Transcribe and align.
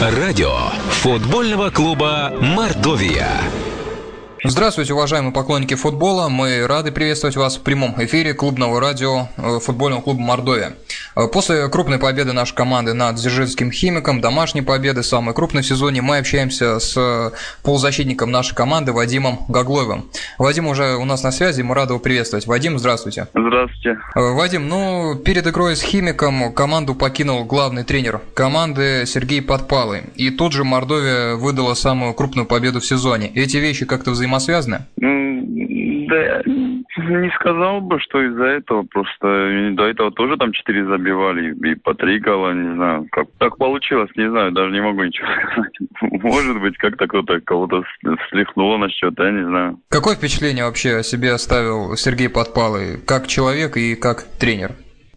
Радио 0.00 0.54
футбольного 1.02 1.70
клуба 1.70 2.32
«Мордовия». 2.40 3.40
Здравствуйте, 4.44 4.94
уважаемые 4.94 5.32
поклонники 5.32 5.74
футбола. 5.74 6.28
Мы 6.28 6.64
рады 6.64 6.92
приветствовать 6.92 7.36
вас 7.36 7.56
в 7.56 7.62
прямом 7.62 7.94
эфире 8.04 8.34
клубного 8.34 8.80
радио 8.80 9.26
э, 9.36 9.58
футбольного 9.58 10.00
клуба 10.00 10.20
«Мордовия». 10.20 10.74
Э, 11.16 11.26
после 11.26 11.68
крупной 11.68 11.98
победы 11.98 12.32
нашей 12.32 12.54
команды 12.54 12.94
над 12.94 13.16
Дзержинским 13.16 13.72
химиком, 13.72 14.20
домашней 14.20 14.62
победы, 14.62 15.02
самой 15.02 15.34
крупной 15.34 15.62
в 15.62 15.66
сезоне, 15.66 16.02
мы 16.02 16.18
общаемся 16.18 16.78
с 16.78 17.32
полузащитником 17.64 18.30
нашей 18.30 18.54
команды 18.54 18.92
Вадимом 18.92 19.40
Гаглоевым. 19.48 20.08
Вадим 20.38 20.68
уже 20.68 20.94
у 20.94 21.04
нас 21.04 21.24
на 21.24 21.32
связи, 21.32 21.62
мы 21.62 21.74
рады 21.74 21.94
его 21.94 22.00
приветствовать. 22.00 22.46
Вадим, 22.46 22.78
здравствуйте. 22.78 23.26
Здравствуйте. 23.34 23.98
Э, 24.14 24.20
Вадим, 24.34 24.68
ну, 24.68 25.16
перед 25.16 25.48
игрой 25.48 25.74
с 25.74 25.82
химиком 25.82 26.52
команду 26.52 26.94
покинул 26.94 27.44
главный 27.44 27.82
тренер 27.82 28.20
команды 28.34 29.02
Сергей 29.04 29.42
Подпалый. 29.42 30.04
И 30.14 30.30
тут 30.30 30.52
же 30.52 30.62
Мордовия 30.62 31.34
выдала 31.34 31.74
самую 31.74 32.14
крупную 32.14 32.46
победу 32.46 32.78
в 32.78 32.86
сезоне. 32.86 33.32
Эти 33.34 33.56
вещи 33.56 33.84
как-то 33.84 34.14
взаимосвязаны? 34.28 34.80
Да, 36.08 36.42
не 36.44 37.30
сказал 37.34 37.80
бы, 37.80 38.00
что 38.00 38.22
из-за 38.22 38.44
этого. 38.44 38.82
Просто 38.84 39.72
до 39.72 39.84
этого 39.84 40.10
тоже 40.10 40.36
там 40.36 40.52
четыре 40.52 40.86
забивали 40.86 41.54
и 41.54 41.74
по 41.74 41.94
три 41.94 42.18
гола, 42.18 42.52
не 42.52 42.74
знаю. 42.74 43.06
Как 43.10 43.28
так 43.38 43.56
получилось, 43.58 44.10
не 44.16 44.28
знаю, 44.30 44.52
даже 44.52 44.72
не 44.72 44.80
могу 44.80 45.02
ничего 45.04 45.26
сказать. 45.52 46.22
Может 46.22 46.60
быть, 46.60 46.76
как-то 46.78 47.06
кто-то 47.06 47.40
кого-то 47.40 47.82
слихнуло 48.30 48.78
насчет, 48.78 49.18
я 49.18 49.30
не 49.30 49.44
знаю. 49.44 49.78
Какое 49.90 50.14
впечатление 50.14 50.64
вообще 50.64 50.96
о 50.96 51.02
себе 51.02 51.32
оставил 51.32 51.94
Сергей 51.96 52.28
Подпалый, 52.28 52.98
как 53.06 53.26
человек 53.26 53.76
и 53.76 53.94
как 53.94 54.24
тренер? 54.38 54.72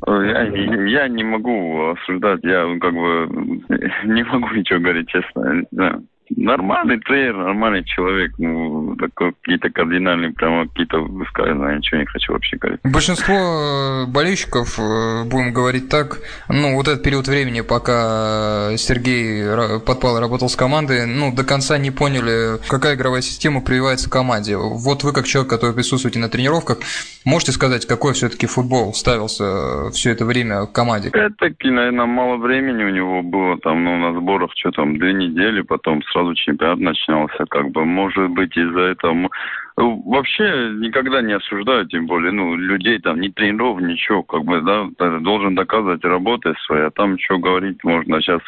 Я, 0.07 0.43
я 0.43 1.07
не 1.07 1.23
могу 1.23 1.91
осуждать, 1.91 2.39
я 2.43 2.65
как 2.81 2.93
бы 2.93 3.27
не 4.05 4.23
могу 4.23 4.49
ничего 4.49 4.79
говорить, 4.79 5.07
честно. 5.09 5.63
Да 5.71 5.99
нормальный 6.35 6.99
тренер, 6.99 7.37
нормальный 7.37 7.83
человек. 7.83 8.33
Ну, 8.37 8.95
такой 8.95 9.33
какие-то 9.33 9.69
кардинальные, 9.69 10.31
прямо 10.31 10.67
какие-то 10.67 10.99
высказывания, 10.99 11.77
ничего 11.77 11.99
не 11.99 12.05
хочу 12.05 12.33
вообще 12.33 12.57
говорить. 12.57 12.79
Большинство 12.83 13.33
э, 13.33 14.05
болельщиков, 14.07 14.79
э, 14.79 15.23
будем 15.25 15.53
говорить 15.53 15.89
так, 15.89 16.19
ну, 16.49 16.75
вот 16.75 16.87
этот 16.87 17.03
период 17.03 17.27
времени, 17.27 17.61
пока 17.61 18.75
Сергей 18.77 19.79
подпал 19.85 20.17
и 20.17 20.19
работал 20.19 20.49
с 20.49 20.55
командой, 20.55 21.05
ну, 21.05 21.33
до 21.33 21.43
конца 21.43 21.77
не 21.77 21.91
поняли, 21.91 22.59
какая 22.67 22.95
игровая 22.95 23.21
система 23.21 23.61
прививается 23.61 24.09
команде. 24.09 24.57
Вот 24.57 25.03
вы, 25.03 25.13
как 25.13 25.25
человек, 25.25 25.49
который 25.49 25.73
присутствуете 25.75 26.19
на 26.19 26.29
тренировках, 26.29 26.79
можете 27.25 27.51
сказать, 27.51 27.85
какой 27.85 28.13
все-таки 28.13 28.47
футбол 28.47 28.93
ставился 28.93 29.89
все 29.91 30.11
это 30.11 30.25
время 30.25 30.65
команде? 30.65 31.09
Это, 31.13 31.53
наверное, 31.63 32.05
мало 32.05 32.37
времени 32.37 32.83
у 32.83 32.89
него 32.89 33.21
было 33.23 33.57
там, 33.59 33.83
ну, 33.83 33.97
на 33.97 34.19
сборах, 34.19 34.51
что 34.55 34.71
там, 34.71 34.97
две 34.97 35.13
недели, 35.13 35.61
потом 35.61 36.01
сразу 36.11 36.33
чемпионат 36.35 36.79
начинался, 36.79 37.45
как 37.49 37.71
бы, 37.71 37.85
может 37.85 38.29
быть, 38.31 38.55
из-за 38.55 38.81
этого... 38.81 39.29
Ну, 39.77 40.03
вообще 40.05 40.43
никогда 40.79 41.21
не 41.21 41.33
осуждаю, 41.33 41.87
тем 41.87 42.05
более, 42.05 42.31
ну, 42.31 42.55
людей 42.55 42.99
там, 42.99 43.21
ни 43.21 43.29
тренеров, 43.29 43.79
ничего, 43.79 44.21
как 44.21 44.43
бы, 44.43 44.61
да, 44.61 44.87
должен 45.19 45.55
доказывать 45.55 46.03
работой 46.03 46.53
своей, 46.65 46.87
а 46.87 46.91
там 46.91 47.17
что 47.17 47.37
говорить 47.37 47.83
можно 47.83 48.21
сейчас 48.21 48.41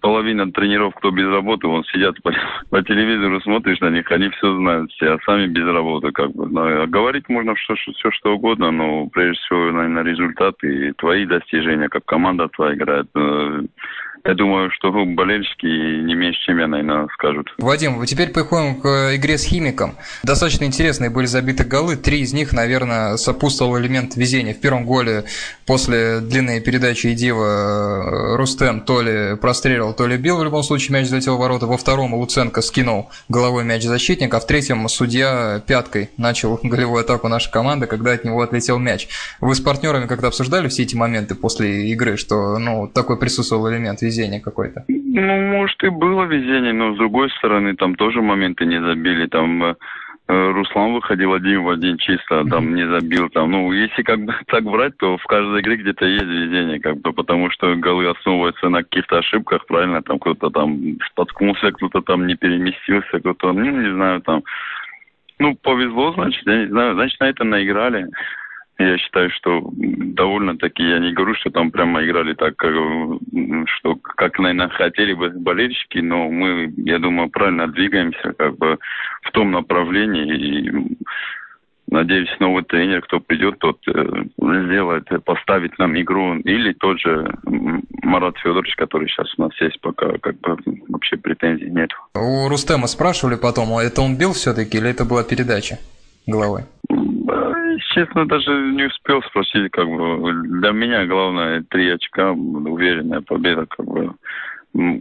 половина 0.00 0.50
тренеров, 0.52 0.94
кто 0.94 1.10
без 1.10 1.26
работы, 1.28 1.66
вон 1.66 1.84
сидят 1.84 2.20
по, 2.22 2.32
по 2.70 2.82
телевизору, 2.82 3.40
смотришь 3.40 3.80
на 3.80 3.90
них, 3.90 4.10
они 4.10 4.30
все 4.30 4.56
знают 4.56 4.90
все, 4.92 5.14
а 5.14 5.18
сами 5.24 5.46
без 5.46 5.66
работы, 5.66 6.12
как 6.12 6.32
бы. 6.32 6.46
Да. 6.48 6.82
А 6.82 6.86
говорить 6.86 7.28
можно 7.28 7.54
что, 7.56 7.74
все 7.74 8.10
что 8.10 8.34
угодно, 8.34 8.70
но 8.70 9.06
прежде 9.06 9.40
всего, 9.42 9.72
наверное, 9.72 10.02
результаты 10.02 10.88
и 10.88 10.92
твои 10.92 11.26
достижения, 11.26 11.88
как 11.88 12.04
команда 12.04 12.48
твоя 12.48 12.74
играет. 12.74 13.08
Э, 14.26 14.30
я 14.30 14.34
думаю, 14.34 14.70
что 14.70 14.90
болельщики 15.06 15.66
не 15.66 16.14
меньше, 16.14 16.40
чем 16.46 16.58
я, 16.58 16.66
наверное, 16.66 17.08
скажут. 17.14 17.52
Вадим, 17.58 18.04
теперь 18.04 18.32
переходим 18.32 18.80
к 18.80 19.16
игре 19.16 19.38
с 19.38 19.44
Химиком. 19.44 19.94
Достаточно 20.22 20.64
интересные 20.64 21.10
были 21.10 21.26
забиты 21.26 21.64
голы. 21.64 21.96
Три 21.96 22.20
из 22.20 22.32
них, 22.32 22.52
наверное, 22.52 23.16
сопутствовал 23.16 23.78
элемент 23.78 24.16
везения. 24.16 24.54
В 24.54 24.60
первом 24.60 24.84
голе 24.84 25.24
после 25.66 26.20
длинной 26.20 26.60
передачи 26.60 27.12
Идива 27.12 28.32
э, 28.32 28.36
Рустем 28.36 28.80
то 28.80 29.00
ли 29.00 29.36
прострелил, 29.36 29.92
то 29.92 30.06
ли 30.06 30.16
бил. 30.16 30.38
В 30.38 30.44
любом 30.44 30.62
случае 30.62 30.98
мяч 30.98 31.08
залетел 31.08 31.36
в 31.36 31.40
ворота. 31.40 31.66
Во 31.66 31.76
втором 31.76 32.14
Луценко 32.14 32.62
скинул 32.62 33.10
головой 33.28 33.64
мяч 33.64 33.82
защитника. 33.82 34.36
А 34.36 34.40
в 34.40 34.46
третьем 34.46 34.88
судья 34.88 35.62
пяткой 35.66 36.10
начал 36.16 36.58
голевую 36.62 37.00
атаку 37.00 37.28
нашей 37.28 37.50
команды, 37.50 37.86
когда 37.86 38.12
от 38.12 38.24
него 38.24 38.42
отлетел 38.42 38.78
мяч. 38.78 39.08
Вы 39.40 39.54
с 39.54 39.60
партнерами 39.60 40.06
как-то 40.06 40.28
обсуждали 40.28 40.68
все 40.68 40.82
эти 40.82 40.94
моменты 40.94 41.34
после 41.34 41.90
игры, 41.90 42.16
что 42.16 42.58
ну, 42.58 42.88
такой 42.88 43.18
присутствовал 43.18 43.70
элемент 43.70 44.02
везения? 44.02 44.15
Везение 44.16 44.40
какое-то? 44.40 44.84
Ну, 44.88 45.40
может, 45.52 45.82
и 45.84 45.88
было 45.88 46.24
везение, 46.24 46.72
но 46.72 46.94
с 46.94 46.98
другой 46.98 47.30
стороны, 47.30 47.74
там 47.76 47.94
тоже 47.94 48.22
моменты 48.22 48.64
не 48.64 48.80
забили. 48.80 49.26
Там 49.26 49.62
э, 49.62 49.74
Руслан 50.28 50.94
выходил 50.94 51.32
один 51.34 51.62
в 51.62 51.70
один 51.70 51.98
чисто, 51.98 52.44
там 52.44 52.74
не 52.74 52.86
забил. 52.86 53.28
Там, 53.30 53.50
ну, 53.50 53.72
если 53.72 54.02
как 54.02 54.20
бы 54.24 54.34
так 54.46 54.64
брать, 54.64 54.96
то 54.96 55.16
в 55.16 55.24
каждой 55.24 55.60
игре 55.60 55.76
где-то 55.76 56.06
есть 56.06 56.24
везение, 56.24 56.80
как 56.80 57.00
бы, 57.00 57.12
потому 57.12 57.50
что 57.50 57.74
голы 57.76 58.08
основываются 58.08 58.68
на 58.68 58.82
каких-то 58.82 59.18
ошибках, 59.18 59.66
правильно, 59.66 60.02
там 60.02 60.18
кто-то 60.18 60.50
там 60.50 60.98
споткнулся, 61.10 61.72
кто-то 61.72 62.00
там 62.02 62.26
не 62.26 62.36
переместился, 62.36 63.20
кто-то, 63.20 63.52
ну, 63.52 63.64
не 63.64 63.92
знаю, 63.92 64.20
там. 64.22 64.42
Ну, 65.38 65.54
повезло, 65.54 66.12
значит, 66.12 66.46
я 66.46 66.62
не 66.62 66.68
знаю, 66.68 66.94
значит, 66.94 67.20
на 67.20 67.28
это 67.28 67.44
наиграли. 67.44 68.08
Я 68.78 68.98
считаю, 68.98 69.30
что 69.30 69.70
довольно-таки, 69.72 70.82
я 70.82 70.98
не 70.98 71.12
говорю, 71.12 71.34
что 71.34 71.50
там 71.50 71.70
прямо 71.70 72.04
играли 72.04 72.34
так, 72.34 72.56
как, 72.56 72.74
что, 73.76 73.96
как, 74.02 74.38
наверное, 74.38 74.68
хотели 74.68 75.14
бы 75.14 75.30
болельщики, 75.30 75.98
но 75.98 76.28
мы, 76.28 76.72
я 76.76 76.98
думаю, 76.98 77.30
правильно 77.30 77.68
двигаемся 77.68 78.34
как 78.36 78.58
бы 78.58 78.78
в 79.22 79.30
том 79.30 79.50
направлении. 79.50 80.36
И 80.36 80.96
надеюсь, 81.90 82.28
новый 82.38 82.64
тренер, 82.64 83.00
кто 83.00 83.18
придет, 83.18 83.58
тот 83.60 83.78
э, 83.88 84.24
сделает, 84.36 85.08
поставит 85.24 85.78
нам 85.78 85.98
игру. 85.98 86.36
Или 86.40 86.74
тот 86.74 87.00
же 87.00 87.26
Марат 88.02 88.36
Федорович, 88.38 88.74
который 88.76 89.08
сейчас 89.08 89.32
у 89.38 89.42
нас 89.42 89.52
есть, 89.58 89.80
пока 89.80 90.18
как 90.18 90.38
бы 90.40 90.58
вообще 90.88 91.16
претензий 91.16 91.70
нет. 91.70 91.90
У 92.14 92.48
Рустема 92.50 92.88
спрашивали 92.88 93.36
потом, 93.36 93.72
а 93.72 93.82
это 93.82 94.02
он 94.02 94.18
бил 94.18 94.32
все-таки 94.32 94.76
или 94.76 94.90
это 94.90 95.06
была 95.06 95.24
передача 95.24 95.78
головой? 96.26 96.62
Честно, 97.96 98.28
даже 98.28 98.50
не 98.72 98.84
успел 98.84 99.22
спросить, 99.22 99.70
как 99.72 99.88
бы, 99.88 100.32
для 100.60 100.72
меня 100.72 101.06
главное 101.06 101.64
три 101.70 101.88
очка, 101.88 102.32
уверенная 102.32 103.22
победа, 103.22 103.66
как 103.66 103.86
бы. 103.86 104.12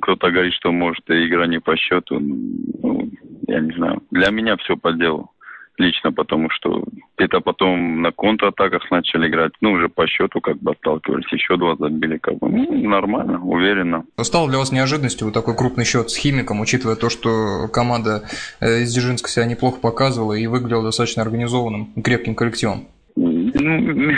Кто-то 0.02 0.32
говорит, 0.32 0.54
что 0.54 0.72
может 0.72 1.04
игра 1.10 1.48
не 1.48 1.60
по 1.60 1.76
счету, 1.76 2.18
ну, 2.20 3.10
я 3.48 3.60
не 3.60 3.74
знаю. 3.74 4.02
Для 4.12 4.32
меня 4.32 4.56
все 4.56 4.78
по 4.78 4.94
делу 4.94 5.32
лично, 5.78 6.12
потому 6.12 6.50
что 6.50 6.84
это 7.18 7.40
потом 7.40 8.02
на 8.02 8.12
контратаках 8.12 8.90
начали 8.92 9.28
играть, 9.28 9.54
ну, 9.62 9.74
уже 9.74 9.90
по 9.90 10.08
счету 10.08 10.42
как 10.42 10.58
бы 10.58 10.72
отталкивались, 10.72 11.32
еще 11.32 11.58
два 11.58 11.76
забили, 11.76 12.18
как 12.18 12.38
бы, 12.38 12.50
ну, 12.50 12.90
нормально, 12.90 13.40
уверенно. 13.42 14.06
Но 14.18 14.24
стало 14.24 14.50
для 14.50 14.58
вас 14.58 14.72
неожиданностью 14.72 15.28
вот 15.28 15.34
такой 15.34 15.56
крупный 15.56 15.86
счет 15.86 16.10
с 16.10 16.18
Химиком, 16.18 16.62
учитывая 16.62 16.96
то, 16.96 17.10
что 17.10 17.68
команда 17.72 18.24
э, 18.60 18.82
из 18.82 18.94
Дзержинска 18.94 19.30
себя 19.30 19.46
неплохо 19.46 19.80
показывала 19.80 20.34
и 20.34 20.48
выглядела 20.48 20.84
достаточно 20.84 21.24
организованным 21.24 21.90
и 21.96 22.02
крепким 22.02 22.36
коллективом? 22.36 22.88
Ну, 23.16 23.72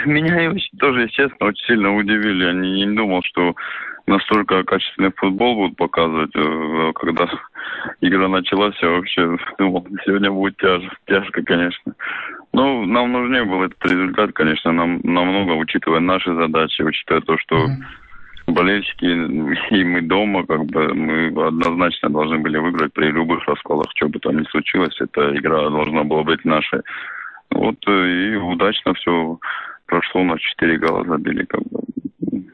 меня 0.06 0.54
тоже, 0.80 1.04
естественно, 1.04 1.50
очень 1.50 1.66
сильно 1.68 1.96
удивили. 1.96 2.46
Я 2.46 2.54
не, 2.54 2.86
не 2.86 2.96
думал, 2.96 3.22
что 3.24 3.56
настолько 4.08 4.64
качественный 4.64 5.12
футбол 5.16 5.56
будут 5.56 5.78
показывать. 5.78 6.32
Э, 6.36 6.92
когда 6.96 7.30
игра 8.02 8.28
началась, 8.28 8.76
я 8.82 8.90
вообще 8.90 9.38
думал, 9.58 9.86
сегодня 10.06 10.32
будет 10.32 10.58
тяж, 10.58 10.84
тяжко, 11.08 11.42
конечно. 11.44 11.94
Но 12.54 12.86
нам 12.86 13.12
нужнее 13.12 13.44
был 13.44 13.64
этот 13.64 13.84
результат, 13.86 14.32
конечно, 14.34 14.72
нам 14.72 15.00
намного, 15.04 15.52
учитывая 15.54 16.00
наши 16.00 16.34
задачи, 16.34 16.82
учитывая 16.82 17.22
то, 17.22 17.38
что 17.38 17.56
mm-hmm. 17.56 18.54
болельщики 18.54 19.06
и 19.76 19.84
мы 19.84 20.02
дома, 20.02 20.46
как 20.46 20.66
бы 20.66 20.94
мы 20.94 21.48
однозначно 21.48 22.10
должны 22.10 22.40
были 22.40 22.58
выиграть 22.58 22.94
при 22.94 23.12
любых 23.12 23.46
расколах, 23.48 23.88
что 23.96 24.10
бы 24.10 24.20
там 24.20 24.40
ни 24.40 24.44
случилось. 24.46 25.00
Эта 25.00 25.36
игра 25.38 25.70
должна 25.70 26.04
была 26.04 26.24
быть 26.24 26.44
нашей. 26.46 26.82
Вот 27.52 27.78
э, 27.88 27.92
и 27.92 28.36
удачно 28.36 28.94
все 28.94 29.40
прошло, 29.86 30.22
у 30.22 30.26
нас 30.26 30.40
4 30.40 30.78
гола 30.80 31.06
забили. 31.06 31.46
Как 31.46 31.62
бы. 31.62 31.80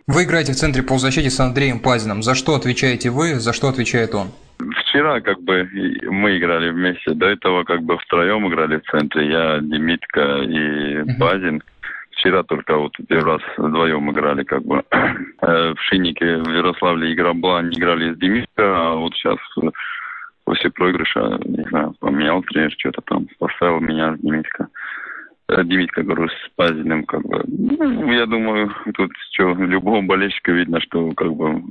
Вы 0.07 0.23
играете 0.25 0.51
в 0.51 0.55
центре 0.55 0.83
полузащиты 0.83 1.29
с 1.29 1.39
Андреем 1.39 1.79
Пазиным. 1.79 2.23
За 2.23 2.35
что 2.35 2.55
отвечаете 2.55 3.09
вы, 3.09 3.35
за 3.39 3.53
что 3.53 3.69
отвечает 3.69 4.13
он? 4.13 4.27
Вчера 4.93 5.21
как 5.21 5.41
бы 5.41 5.67
мы 6.03 6.37
играли 6.37 6.69
вместе, 6.69 7.15
до 7.15 7.25
этого 7.25 7.63
как 7.63 7.81
бы 7.81 7.97
втроем 7.97 8.47
играли 8.47 8.77
в 8.77 8.83
центре, 8.91 9.27
я, 9.27 9.57
Демитка 9.59 10.37
и 10.43 10.97
uh-huh. 10.97 11.17
Пазин. 11.19 11.63
Вчера 12.11 12.43
только 12.43 12.77
вот 12.77 12.91
первый 13.09 13.33
раз 13.33 13.41
вдвоем 13.57 14.11
играли 14.11 14.43
как 14.43 14.63
бы. 14.63 14.83
Э, 15.41 15.73
в 15.73 15.81
Шиннике 15.81 16.37
в 16.37 16.47
Ярославле 16.47 17.11
игра 17.11 17.33
была, 17.33 17.59
они 17.59 17.75
играли 17.75 18.13
с 18.13 18.17
Демитка, 18.19 18.91
а 18.91 18.93
вот 18.93 19.15
сейчас 19.15 19.39
после 20.45 20.69
проигрыша, 20.69 21.39
не 21.43 21.67
знаю, 21.69 21.95
поменял 21.99 22.43
тренер 22.43 22.71
что-то 22.77 23.01
там, 23.01 23.27
поставил 23.39 23.79
меня 23.79 24.15
с 24.15 24.19
Демитка. 24.19 24.67
Димитка, 25.49 26.03
говорю, 26.03 26.29
с 26.29 26.55
Пазиным, 26.55 27.03
как 27.03 27.21
бы. 27.23 27.43
Ну, 27.47 28.11
я 28.11 28.25
думаю, 28.25 28.71
тут 28.93 29.11
что, 29.33 29.53
любого 29.53 30.01
болельщика 30.01 30.51
видно, 30.51 30.79
что 30.79 31.11
как 31.11 31.33
бы 31.33 31.61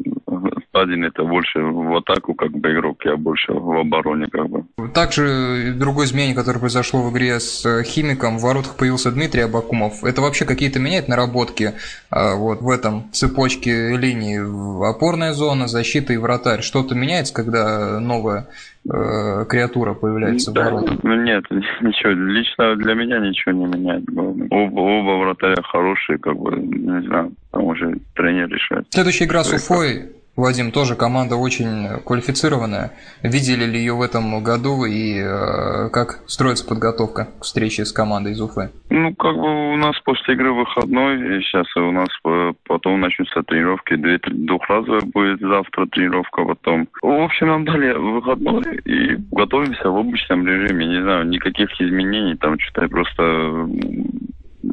Пазин 0.73 1.05
это 1.05 1.25
больше 1.25 1.61
в 1.61 1.97
атаку, 1.97 2.35
как 2.35 2.51
бы 2.53 2.73
игрок, 2.73 3.05
я 3.05 3.17
больше 3.17 3.53
в 3.53 3.81
обороне, 3.81 4.27
как 4.27 4.49
бы. 4.49 4.65
Также 4.95 5.75
другое 5.77 6.07
изменение, 6.07 6.35
которое 6.35 6.61
произошло 6.61 7.03
в 7.03 7.13
игре 7.13 7.41
с 7.41 7.65
э, 7.65 7.83
Химиком, 7.83 8.39
в 8.39 8.43
воротах 8.43 8.77
появился 8.77 9.11
Дмитрий 9.11 9.43
Абакумов. 9.43 10.05
Это 10.05 10.21
вообще 10.21 10.45
какие-то 10.45 10.79
меняет 10.79 11.09
наработки 11.09 11.73
а, 12.11 12.37
вот 12.37 12.61
в 12.61 12.69
этом 12.69 13.11
цепочке 13.13 13.97
линий? 13.97 14.39
Опорная 14.87 15.33
зона, 15.33 15.67
защита 15.67 16.13
и 16.13 16.19
вратарь. 16.19 16.63
Что-то 16.63 16.95
меняется, 16.95 17.35
когда 17.35 18.01
новая 18.01 18.49
э, 18.85 19.45
креатура 19.49 19.95
появляется 19.95 20.53
да, 20.53 20.63
в 20.63 20.73
воротах? 20.73 21.05
Нет, 21.05 21.45
ничего. 21.51 22.13
Лично 22.13 22.77
для 22.77 22.95
меня 22.95 23.19
ничего 23.19 23.53
не 23.53 23.67
меняет. 23.67 24.05
Оба, 24.17 24.81
оба 24.81 25.25
вратаря 25.25 25.63
хорошие, 25.63 26.19
как 26.19 26.37
бы, 26.37 26.57
не 26.57 27.07
знаю, 27.07 27.33
там 27.51 27.65
уже 27.65 27.95
тренер 28.15 28.49
решает. 28.49 28.87
Следующая 28.91 29.25
игра 29.25 29.45
с 29.45 29.53
Уфой 29.53 30.13
Вадим, 30.35 30.73
тоже 30.73 30.95
команда 30.95 31.37
очень 31.37 32.01
квалифицированная. 32.07 32.93
Видели 33.23 33.67
ли 33.67 33.79
ее 33.79 33.93
в 33.93 34.01
этом 34.01 34.43
году 34.43 34.87
и 34.87 35.19
э, 35.19 35.91
как 35.91 36.21
строится 36.27 36.67
подготовка 36.67 37.29
к 37.39 37.45
встрече 37.45 37.85
с 37.85 37.93
командой 37.93 38.33
из 38.33 38.41
Уфы? 38.41 38.71
Ну, 38.89 39.15
как 39.15 39.37
бы 39.37 39.75
у 39.75 39.77
нас 39.77 39.95
после 40.01 40.33
игры 40.35 40.53
выходной, 40.55 41.39
и 41.39 41.43
сейчас 41.43 41.67
у 41.77 41.93
нас 41.93 42.09
э, 42.25 42.53
потом 42.67 43.01
начнутся 43.01 43.43
тренировки, 43.43 43.95
две, 43.97 44.19
двухразовая 44.25 45.03
будет 45.03 45.41
завтра 45.41 45.85
тренировка 45.87 46.45
потом. 46.45 46.89
В 47.03 47.25
общем, 47.25 47.49
нам 47.49 47.65
дали 47.67 47.93
выходной 47.93 48.77
и 48.87 49.17
готовимся 49.33 49.91
в 49.91 49.99
обычном 49.99 50.47
режиме, 50.47 50.87
не 50.87 51.03
знаю, 51.03 51.29
никаких 51.29 51.69
изменений, 51.79 52.37
там 52.37 52.59
что-то 52.59 52.89
просто 52.89 53.69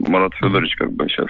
Марат 0.07 0.33
Федорович 0.35 0.75
как 0.75 0.91
бы 0.93 1.07
сейчас 1.07 1.27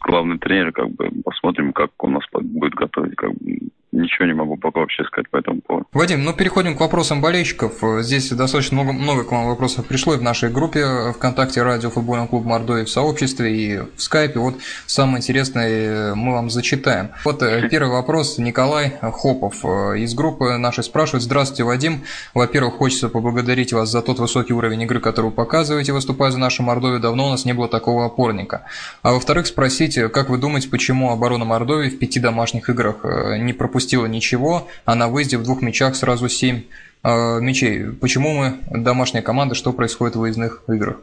главный 0.00 0.38
тренер, 0.38 0.72
как 0.72 0.90
бы 0.90 1.10
посмотрим, 1.24 1.72
как 1.72 1.90
он 2.02 2.14
нас 2.14 2.24
будет 2.32 2.74
готовить, 2.74 3.16
как 3.16 3.32
бы 3.34 3.58
ничего 3.94 4.26
не 4.26 4.34
могу 4.34 4.56
пока 4.56 4.80
вообще 4.80 5.04
сказать 5.04 5.30
по 5.30 5.36
этому 5.36 5.60
поводу. 5.60 5.86
Вадим, 5.92 6.24
ну 6.24 6.32
переходим 6.34 6.76
к 6.76 6.80
вопросам 6.80 7.20
болельщиков. 7.20 7.72
Здесь 8.00 8.30
достаточно 8.30 8.82
много, 8.82 8.92
много 8.92 9.24
к 9.24 9.30
вам 9.30 9.46
вопросов 9.46 9.86
пришло 9.86 10.14
и 10.14 10.18
в 10.18 10.22
нашей 10.22 10.50
группе 10.50 11.12
ВКонтакте 11.16 11.62
Радио 11.62 11.90
Футбольный 11.90 12.26
клуб 12.26 12.44
Мордовии 12.44 12.84
в 12.84 12.90
сообществе 12.90 13.56
и 13.56 13.78
в 13.96 14.02
скайпе. 14.02 14.40
Вот 14.40 14.56
самое 14.86 15.18
интересное 15.18 16.14
мы 16.14 16.32
вам 16.32 16.50
зачитаем. 16.50 17.10
Вот 17.24 17.42
э, 17.42 17.68
первый 17.68 17.92
вопрос. 17.92 18.38
Николай 18.38 18.94
Хопов 19.00 19.64
э, 19.64 19.98
из 20.00 20.14
группы 20.14 20.56
нашей 20.58 20.84
спрашивает. 20.84 21.22
Здравствуйте, 21.22 21.64
Вадим. 21.64 22.02
Во-первых, 22.34 22.74
хочется 22.74 23.08
поблагодарить 23.08 23.72
вас 23.72 23.90
за 23.90 24.02
тот 24.02 24.18
высокий 24.18 24.52
уровень 24.52 24.82
игры, 24.82 25.00
который 25.00 25.26
вы 25.26 25.32
показываете, 25.32 25.92
выступая 25.92 26.30
за 26.30 26.38
нашу 26.38 26.62
Мордовию. 26.62 27.00
Давно 27.00 27.28
у 27.28 27.30
нас 27.30 27.44
не 27.44 27.52
было 27.52 27.68
такого 27.68 28.06
опорника. 28.06 28.64
А 29.02 29.12
во-вторых, 29.12 29.46
спросите, 29.46 30.08
как 30.08 30.30
вы 30.30 30.38
думаете, 30.38 30.68
почему 30.68 31.12
оборона 31.12 31.44
Мордовии 31.44 31.90
в 31.90 31.98
пяти 31.98 32.18
домашних 32.20 32.68
играх 32.68 33.04
э, 33.04 33.38
не 33.38 33.52
пропустила 33.52 33.83
пропустила 33.84 34.06
ничего, 34.06 34.68
а 34.86 34.94
на 34.94 35.08
выезде 35.08 35.36
в 35.36 35.42
двух 35.42 35.62
мячах 35.62 35.94
сразу 35.94 36.28
семь 36.28 36.62
э, 37.04 37.40
мячей. 37.40 37.92
Почему 38.00 38.32
мы 38.32 38.54
домашняя 38.70 39.22
команда, 39.22 39.54
что 39.54 39.72
происходит 39.72 40.16
в 40.16 40.20
выездных 40.20 40.62
играх? 40.68 40.96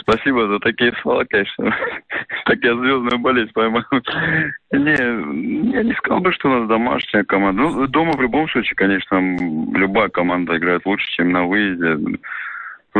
Спасибо 0.00 0.48
за 0.48 0.58
такие 0.58 0.92
слова, 1.02 1.24
конечно. 1.28 1.72
Так 2.46 2.58
я 2.62 2.74
звездную 2.74 3.18
болезнь 3.18 3.52
поймал. 3.52 3.82
Не, 4.72 5.72
я 5.72 5.82
не 5.84 5.92
сказал 5.94 6.20
бы, 6.20 6.32
что 6.32 6.48
у 6.48 6.58
нас 6.58 6.68
домашняя 6.68 7.22
команда. 7.24 7.62
Ну, 7.62 7.86
дома 7.86 8.12
в 8.16 8.20
любом 8.20 8.48
случае, 8.48 8.74
конечно, 8.74 9.16
любая 9.78 10.08
команда 10.08 10.56
играет 10.56 10.84
лучше, 10.84 11.06
чем 11.16 11.30
на 11.30 11.44
выезде. 11.44 12.18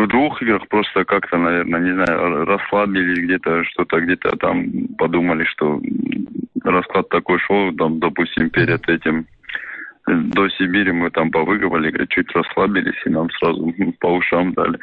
В 0.01 0.07
двух 0.07 0.41
играх 0.41 0.67
просто 0.69 1.05
как-то, 1.05 1.37
наверное, 1.37 1.81
не 1.81 1.93
знаю, 1.93 2.47
расслабились 2.47 3.23
где-то, 3.23 3.65
что-то 3.65 4.01
где-то 4.01 4.31
там 4.39 4.65
подумали, 4.97 5.45
что 5.45 5.79
расклад 6.65 7.11
такой 7.11 7.39
шел, 7.41 7.71
там, 7.75 8.01
допустим, 8.01 8.49
перед 8.49 8.89
этим 8.89 9.27
э, 10.09 10.13
до 10.13 10.49
Сибири 10.49 10.93
мы 10.93 11.11
там 11.11 11.31
повыговали, 11.31 12.07
чуть 12.09 12.33
расслабились, 12.33 12.97
и 13.05 13.11
нам 13.11 13.29
сразу 13.33 13.75
по 14.01 14.07
ушам 14.07 14.55
дали. 14.55 14.79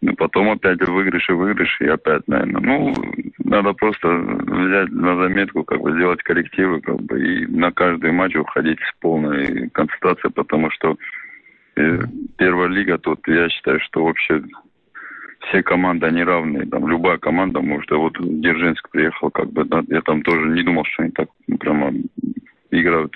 Ну, 0.00 0.14
потом 0.14 0.48
опять 0.48 0.80
выигрыш 0.80 1.28
и 1.28 1.32
выигрыш, 1.32 1.78
и 1.82 1.88
опять, 1.88 2.26
наверное. 2.26 2.62
Ну, 2.62 2.94
надо 3.44 3.74
просто 3.74 4.08
взять 4.08 4.90
на 4.90 5.16
заметку, 5.16 5.64
как 5.64 5.82
бы 5.82 5.92
сделать 5.92 6.22
коррективы, 6.22 6.80
как 6.80 7.02
бы, 7.02 7.22
и 7.22 7.46
на 7.46 7.70
каждый 7.72 8.10
матч 8.12 8.34
уходить 8.36 8.78
с 8.80 8.98
полной 9.00 9.68
концентрацией, 9.68 10.32
потому 10.32 10.70
что 10.70 10.92
э, 10.92 10.96
первая 12.36 12.68
лига 12.68 12.98
тут, 12.98 13.26
я 13.28 13.48
считаю, 13.48 13.80
что 13.80 14.04
вообще 14.04 14.42
все 15.48 15.62
команды, 15.62 16.06
они 16.06 16.22
равные. 16.22 16.66
Там 16.66 16.88
любая 16.88 17.18
команда 17.18 17.60
может. 17.60 17.90
Вот 17.90 18.12
Дзержинск 18.20 18.88
приехал, 18.90 19.30
как 19.30 19.50
бы, 19.52 19.64
да, 19.64 19.82
я 19.88 20.00
там 20.02 20.22
тоже 20.22 20.48
не 20.48 20.62
думал, 20.62 20.84
что 20.84 21.02
они 21.02 21.12
так 21.12 21.28
прямо 21.58 21.92
играют 22.72 23.12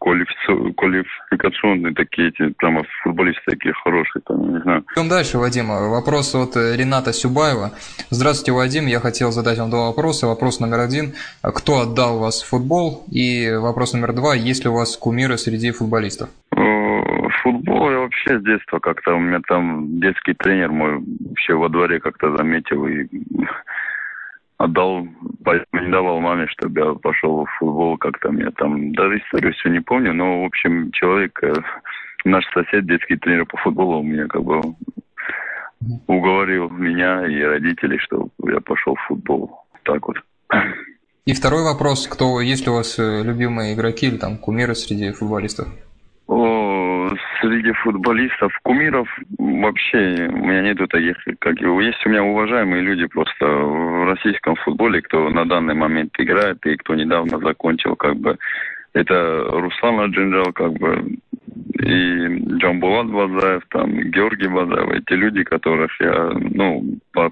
квалификационные 0.00 1.94
такие 1.94 2.28
эти, 2.28 2.52
прямо 2.54 2.82
футболисты 3.02 3.42
такие 3.46 3.74
хорошие, 3.74 4.22
там, 4.26 4.54
не 4.54 4.60
знаю. 4.62 4.84
Идем 4.96 5.08
дальше, 5.08 5.38
Вадим. 5.38 5.68
Вопрос 5.68 6.34
от 6.34 6.56
Рената 6.56 7.12
Сюбаева. 7.12 7.72
Здравствуйте, 8.10 8.52
Вадим. 8.52 8.86
Я 8.86 9.00
хотел 9.00 9.32
задать 9.32 9.58
вам 9.58 9.70
два 9.70 9.88
вопроса. 9.88 10.26
Вопрос 10.26 10.60
номер 10.60 10.80
один. 10.80 11.12
Кто 11.42 11.80
отдал 11.80 12.18
вас 12.18 12.42
в 12.42 12.48
футбол? 12.48 13.04
И 13.10 13.50
вопрос 13.52 13.92
номер 13.92 14.14
два. 14.14 14.34
Есть 14.34 14.64
ли 14.64 14.70
у 14.70 14.74
вас 14.74 14.96
кумиры 14.96 15.36
среди 15.36 15.72
футболистов? 15.72 16.30
Футбол 17.42 17.90
я 17.90 17.98
вообще 18.00 18.38
с 18.38 18.42
детства 18.42 18.78
как-то, 18.80 19.14
у 19.14 19.18
меня 19.18 19.40
там 19.48 19.98
детский 20.00 20.34
тренер 20.34 20.70
мой 20.72 21.02
вообще 21.20 21.54
во 21.54 21.68
дворе 21.68 22.00
как-то 22.00 22.36
заметил 22.36 22.86
и 22.86 23.06
отдал, 24.58 25.06
не 25.72 25.90
давал 25.90 26.20
маме, 26.20 26.46
чтобы 26.48 26.80
я 26.80 26.94
пошел 26.94 27.46
в 27.46 27.58
футбол 27.58 27.96
как-то. 27.96 28.30
Мне 28.30 28.50
там 28.50 28.92
даже 28.92 29.18
историю 29.18 29.54
все 29.54 29.70
не 29.70 29.80
помню, 29.80 30.12
но, 30.12 30.42
в 30.42 30.44
общем, 30.46 30.92
человек, 30.92 31.42
э, 31.42 31.54
наш 32.24 32.44
сосед, 32.52 32.86
детский 32.86 33.16
тренер 33.16 33.46
по 33.46 33.56
футболу, 33.56 34.00
у 34.00 34.02
меня 34.02 34.26
как 34.26 34.42
бы 34.42 34.60
уговорил 36.06 36.68
меня 36.68 37.26
и 37.26 37.40
родителей, 37.40 37.98
чтобы 37.98 38.28
я 38.52 38.60
пошел 38.60 38.94
в 38.96 39.06
футбол. 39.08 39.64
Так 39.84 40.06
вот. 40.06 40.16
И 41.24 41.32
второй 41.32 41.64
вопрос, 41.64 42.06
кто 42.06 42.40
есть 42.42 42.66
ли 42.66 42.70
у 42.70 42.74
вас 42.74 42.98
э, 42.98 43.22
любимые 43.24 43.74
игроки 43.74 44.08
или 44.08 44.18
там 44.18 44.36
кумиры 44.36 44.74
среди 44.74 45.12
футболистов? 45.12 45.68
Среди 47.70 47.72
футболистов, 47.72 48.52
кумиров 48.62 49.08
вообще 49.38 50.28
у 50.32 50.46
меня 50.46 50.62
нету 50.62 50.86
таких, 50.86 51.16
как 51.38 51.60
его. 51.60 51.80
Есть 51.80 52.04
у 52.06 52.08
меня 52.08 52.22
уважаемые 52.22 52.82
люди 52.82 53.06
просто 53.06 53.46
в 53.46 54.04
российском 54.06 54.56
футболе, 54.56 55.02
кто 55.02 55.28
на 55.30 55.44
данный 55.44 55.74
момент 55.74 56.12
играет 56.18 56.64
и 56.66 56.76
кто 56.76 56.94
недавно 56.94 57.38
закончил, 57.38 57.96
как 57.96 58.16
бы. 58.16 58.36
Это 58.92 59.44
Руслан 59.48 60.00
Аджинджал, 60.00 60.52
как 60.52 60.72
бы, 60.72 61.16
и 61.78 62.26
Джамбулат 62.58 63.06
Базаев, 63.06 63.62
там, 63.70 63.88
Георгий 64.10 64.48
Базаев, 64.48 64.90
эти 64.90 65.12
люди, 65.12 65.44
которых 65.44 65.92
я, 66.00 66.32
ну, 66.34 66.84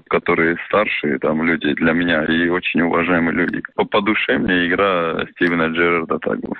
которые 0.09 0.55
старшие 0.67 1.19
там 1.19 1.43
люди 1.43 1.73
для 1.73 1.91
меня 1.91 2.23
и 2.23 2.47
очень 2.47 2.81
уважаемые 2.81 3.33
люди. 3.33 3.61
По, 3.75 3.83
по 3.83 3.99
душе 3.99 4.37
мне 4.37 4.67
игра 4.67 5.25
Стивена 5.33 5.67
Джерарда 5.67 6.17
так 6.19 6.39
бы 6.39 6.55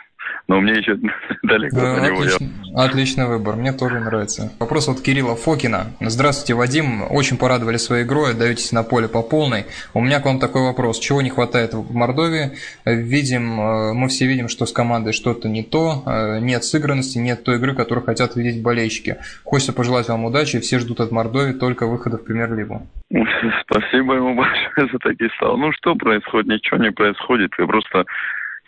но 0.50 0.60
мне 0.60 0.74
еще 0.74 0.96
далеко 1.44 1.79
да, 1.79 1.96
до 1.96 2.08
него. 2.08 2.22
Отлично, 2.22 2.48
отличный 2.75 3.27
выбор, 3.27 3.56
мне 3.56 3.72
тоже 3.72 4.00
нравится. 4.00 4.51
Вопрос 4.60 4.89
от 4.89 5.00
Кирилла 5.00 5.36
Фокина. 5.36 5.94
Здравствуйте, 6.01 6.56
Вадим. 6.56 7.03
Очень 7.10 7.38
порадовали 7.38 7.77
своей 7.77 8.03
игрой, 8.03 8.32
отдаетесь 8.32 8.72
на 8.72 8.84
поле 8.84 9.08
по 9.08 9.22
полной. 9.22 9.65
У 9.94 10.01
меня 10.01 10.20
к 10.20 10.25
вам 10.25 10.39
такой 10.39 10.63
вопрос. 10.63 11.00
Чего 11.00 11.22
не 11.22 11.29
хватает 11.29 11.75
в 11.75 11.94
Мордовии? 11.94 12.58
Видим, 12.84 13.62
э, 13.62 13.94
мы 13.94 14.08
все 14.10 14.25
видим, 14.25 14.50
что 14.50 14.65
с 14.65 14.74
командой 14.74 15.13
что-то 15.13 15.48
не 15.48 15.62
то, 15.62 16.03
э, 16.06 16.39
нет 16.39 16.63
сыгранности, 16.63 17.20
нет 17.20 17.44
той 17.44 17.58
игры, 17.58 17.75
которую 17.75 18.03
хотят 18.03 18.36
видеть 18.36 18.63
болельщики. 18.63 19.18
Хочется 19.44 19.72
пожелать 19.72 20.10
вам 20.10 20.25
удачи, 20.25 20.60
все 20.60 20.79
ждут 20.79 21.00
от 21.00 21.12
Мордовии 21.12 21.53
только 21.53 21.86
выхода 21.86 22.18
в 22.18 22.25
премьер-лигу. 22.25 22.88
Спасибо 23.62 24.15
ему 24.15 24.34
большое 24.36 24.89
за 24.91 24.98
такие 24.98 25.29
слова. 25.38 25.58
Ну 25.58 25.72
что 25.74 25.94
происходит? 25.94 26.48
Ничего 26.48 26.77
не 26.77 26.91
происходит. 26.91 27.51
Вы 27.60 27.68
просто 27.68 28.06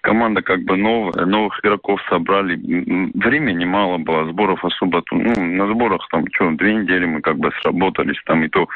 команда 0.01 0.41
как 0.41 0.63
бы 0.63 0.75
новая, 0.75 1.25
новых 1.25 1.59
игроков 1.63 2.01
собрали. 2.09 2.55
Времени 3.13 3.65
мало 3.65 3.97
было, 3.97 4.27
сборов 4.31 4.63
особо. 4.65 5.03
Ну, 5.11 5.33
на 5.37 5.67
сборах 5.73 6.05
там 6.11 6.25
что, 6.33 6.51
две 6.51 6.75
недели 6.75 7.05
мы 7.05 7.21
как 7.21 7.37
бы 7.37 7.51
сработались, 7.61 8.21
там 8.25 8.43
и 8.43 8.49
то 8.49 8.63
uh-huh. 8.63 8.67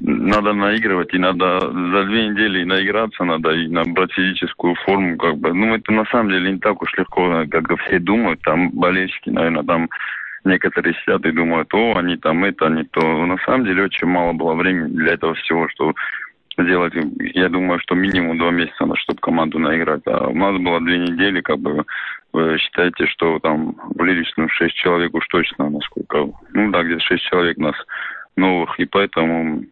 надо 0.00 0.52
наигрывать, 0.52 1.12
и 1.12 1.18
надо 1.18 1.60
за 1.60 2.04
две 2.04 2.28
недели 2.28 2.64
наиграться 2.64 3.24
надо, 3.24 3.50
и 3.50 3.68
набрать 3.68 4.12
физическую 4.12 4.74
форму, 4.84 5.16
как 5.16 5.36
бы. 5.38 5.52
Ну, 5.52 5.74
это 5.74 5.92
на 5.92 6.04
самом 6.06 6.30
деле 6.30 6.52
не 6.52 6.58
так 6.58 6.80
уж 6.80 6.92
легко, 6.96 7.44
как 7.50 7.64
все 7.80 7.98
думают, 7.98 8.40
там 8.42 8.70
болельщики, 8.70 9.30
наверное, 9.30 9.64
там 9.64 9.88
некоторые 10.46 10.94
сидят 11.02 11.24
и 11.26 11.32
думают, 11.32 11.72
о, 11.74 11.96
они 11.96 12.16
там 12.16 12.44
это, 12.44 12.66
они 12.66 12.84
то. 12.84 13.00
На 13.26 13.36
самом 13.44 13.64
деле 13.64 13.84
очень 13.84 14.06
мало 14.06 14.32
было 14.32 14.54
времени 14.54 14.96
для 14.96 15.14
этого 15.14 15.34
всего, 15.34 15.68
что 15.68 15.92
сделать, 16.58 16.94
я 17.34 17.48
думаю, 17.48 17.78
что 17.80 17.94
минимум 17.94 18.38
два 18.38 18.50
месяца, 18.50 18.86
чтобы 18.96 19.20
команду 19.20 19.58
наиграть. 19.58 20.02
А 20.06 20.28
у 20.28 20.34
нас 20.34 20.56
было 20.60 20.80
две 20.80 20.98
недели, 20.98 21.40
как 21.40 21.58
бы, 21.58 21.84
вы 22.32 22.58
считаете, 22.58 23.06
что 23.06 23.38
там 23.40 23.76
влились, 23.94 24.32
ну, 24.36 24.48
шесть 24.48 24.74
человек 24.76 25.14
уж 25.14 25.26
точно, 25.28 25.70
насколько, 25.70 26.28
ну, 26.52 26.70
да, 26.70 26.82
где-то 26.82 27.00
шесть 27.00 27.24
человек 27.24 27.58
нас 27.58 27.74
новых, 28.36 28.78
и 28.78 28.84
поэтому 28.84 29.64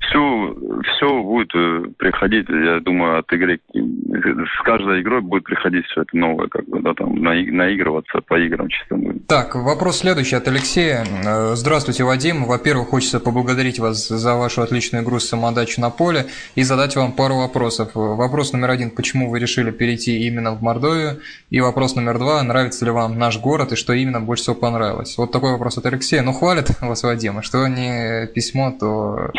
все, 0.00 0.56
все 0.82 1.22
будет 1.22 1.50
э, 1.54 1.84
приходить, 1.98 2.48
я 2.48 2.80
думаю, 2.80 3.18
от 3.18 3.32
игры. 3.32 3.60
С 3.72 4.62
каждой 4.64 5.02
игрой 5.02 5.20
будет 5.20 5.44
приходить 5.44 5.86
все 5.86 6.02
это 6.02 6.16
новое, 6.16 6.48
как 6.48 6.66
бы, 6.66 6.80
да, 6.80 6.94
там, 6.94 7.14
наигрываться 7.16 8.20
по 8.20 8.38
играм 8.38 8.68
чисто 8.68 8.96
будет. 8.96 9.26
Так, 9.26 9.54
вопрос 9.54 9.98
следующий 9.98 10.36
от 10.36 10.48
Алексея. 10.48 11.04
Э, 11.26 11.54
здравствуйте, 11.54 12.04
Вадим. 12.04 12.44
Во-первых, 12.44 12.88
хочется 12.88 13.20
поблагодарить 13.20 13.78
вас 13.78 14.08
за 14.08 14.34
вашу 14.34 14.62
отличную 14.62 15.04
игру 15.04 15.18
с 15.18 15.28
самодачу 15.28 15.80
на 15.80 15.90
поле 15.90 16.26
и 16.54 16.62
задать 16.62 16.96
вам 16.96 17.12
пару 17.12 17.36
вопросов. 17.36 17.90
Вопрос 17.94 18.52
номер 18.52 18.70
один, 18.70 18.90
почему 18.90 19.30
вы 19.30 19.38
решили 19.38 19.70
перейти 19.70 20.26
именно 20.26 20.52
в 20.52 20.62
Мордовию? 20.62 21.20
И 21.50 21.60
вопрос 21.60 21.96
номер 21.96 22.18
два, 22.18 22.42
нравится 22.42 22.84
ли 22.84 22.90
вам 22.90 23.18
наш 23.18 23.38
город 23.40 23.72
и 23.72 23.76
что 23.76 23.92
именно 23.92 24.20
больше 24.20 24.44
всего 24.44 24.56
понравилось? 24.56 25.16
Вот 25.18 25.32
такой 25.32 25.52
вопрос 25.52 25.78
от 25.78 25.86
Алексея. 25.86 26.22
Ну, 26.22 26.32
хвалит 26.32 26.70
вас 26.80 27.02
Вадим, 27.02 27.38
а 27.38 27.42
что 27.42 27.66
не 27.66 28.26
письмо, 28.28 28.74
то 28.78 29.30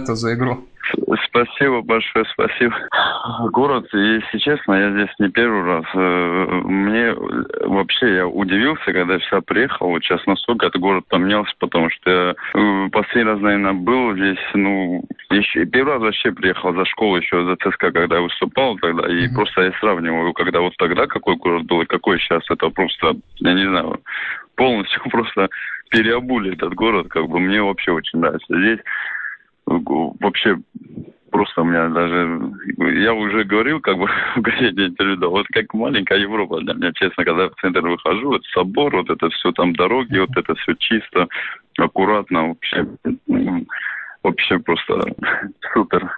благодарят 0.00 0.18
за 0.18 0.34
игру. 0.34 0.66
Спасибо 1.26 1.82
большое, 1.82 2.24
спасибо. 2.32 2.74
Город, 3.52 3.86
если 3.92 4.38
честно, 4.38 4.72
я 4.74 4.90
здесь 4.90 5.14
не 5.20 5.28
первый 5.28 5.62
раз. 5.62 5.84
Э, 5.94 6.62
мне 6.64 7.14
вообще 7.64 8.16
я 8.16 8.26
удивился, 8.26 8.86
когда 8.86 9.14
я 9.14 9.20
сюда 9.20 9.40
приехал. 9.42 9.88
Вот 9.88 10.02
сейчас 10.02 10.24
настолько 10.26 10.66
этот 10.66 10.80
город 10.80 11.04
поменялся, 11.08 11.52
потому 11.60 11.90
что 11.90 12.10
я 12.10 12.34
э, 12.54 12.88
последний 12.90 13.30
раз, 13.30 13.40
наверное, 13.40 13.74
был 13.74 14.14
здесь, 14.16 14.38
ну, 14.54 15.04
еще, 15.30 15.64
первый 15.66 15.94
раз 15.94 16.02
вообще 16.02 16.32
приехал 16.32 16.74
за 16.74 16.84
школу 16.86 17.18
еще 17.18 17.44
за 17.44 17.56
ЦСКА, 17.56 17.92
когда 17.92 18.16
я 18.16 18.22
выступал 18.22 18.76
тогда, 18.78 19.06
и 19.08 19.26
mm-hmm. 19.26 19.34
просто 19.34 19.62
я 19.62 19.72
сравниваю, 19.78 20.32
когда 20.32 20.60
вот 20.60 20.74
тогда 20.76 21.06
какой 21.06 21.36
город 21.36 21.66
был 21.66 21.82
и 21.82 21.86
какой 21.86 22.18
сейчас, 22.18 22.42
это 22.50 22.68
просто, 22.70 23.14
я 23.36 23.52
не 23.52 23.68
знаю, 23.68 24.00
полностью 24.56 25.02
просто 25.10 25.48
переобули 25.90 26.54
этот 26.54 26.74
город, 26.74 27.08
как 27.10 27.28
бы 27.28 27.38
мне 27.38 27.62
вообще 27.62 27.92
очень 27.92 28.18
нравится. 28.18 28.46
Здесь 28.48 28.80
вообще 30.20 30.56
просто 31.30 31.62
у 31.62 31.64
меня 31.64 31.88
даже... 31.88 32.40
Я 33.00 33.14
уже 33.14 33.44
говорил, 33.44 33.80
как 33.80 33.96
бы 33.96 34.06
в 34.36 34.40
газете 34.40 34.86
интервью, 34.86 35.16
да, 35.16 35.28
вот 35.28 35.46
как 35.48 35.72
маленькая 35.74 36.18
Европа 36.18 36.60
для 36.60 36.74
меня, 36.74 36.92
честно, 36.92 37.24
когда 37.24 37.48
в 37.48 37.54
центр 37.60 37.80
выхожу, 37.80 38.28
вот 38.28 38.44
собор, 38.46 38.96
вот 38.96 39.10
это 39.10 39.30
все 39.30 39.52
там 39.52 39.74
дороги, 39.74 40.18
вот 40.18 40.36
это 40.36 40.54
все 40.56 40.74
чисто, 40.74 41.28
аккуратно, 41.78 42.48
вообще, 42.48 42.86
вообще 44.22 44.58
просто 44.58 45.00
супер. 45.72 46.10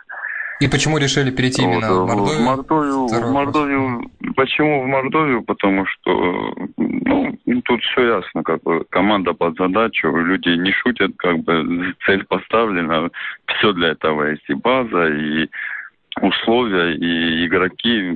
И 0.62 0.69
почему 0.69 0.99
решили 0.99 1.33
перейти 1.33 1.62
вот, 1.62 1.73
именно 1.73 1.92
в 1.92 2.07
Мордовию? 2.07 2.38
В 2.38 2.45
Мордовию, 2.45 3.07
в 3.09 3.33
Мордовию 3.33 4.11
почему 4.37 4.83
в 4.85 4.87
Мордовию? 4.87 5.42
Потому 5.42 5.87
что 5.87 6.54
ну, 6.76 7.62
тут 7.64 7.83
все 7.83 8.19
ясно, 8.19 8.45
как 8.45 8.62
бы 8.62 8.85
команда 8.90 9.33
под 9.33 9.57
задачу, 9.57 10.09
люди 10.16 10.50
не 10.50 10.71
шутят, 10.71 11.12
как 11.16 11.40
бы 11.40 11.95
цель 12.07 12.25
поставлена, 12.25 13.11
все 13.47 13.73
для 13.73 13.88
этого 13.88 14.31
есть 14.31 14.49
и 14.49 14.54
база, 14.54 15.09
и 15.09 15.49
условия, 16.21 16.95
и 16.95 17.47
игроки, 17.47 18.12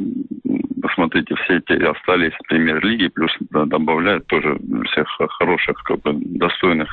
посмотрите, 0.81 1.35
все 1.35 1.57
эти 1.57 1.83
остались 1.83 2.35
в 2.35 2.49
премьер-лиге, 2.49 3.11
плюс 3.11 3.33
да, 3.51 3.65
добавляют 3.65 4.25
тоже 4.29 4.57
всех 4.93 5.09
хороших, 5.39 5.83
как 5.83 6.01
бы, 6.03 6.13
достойных 6.15 6.89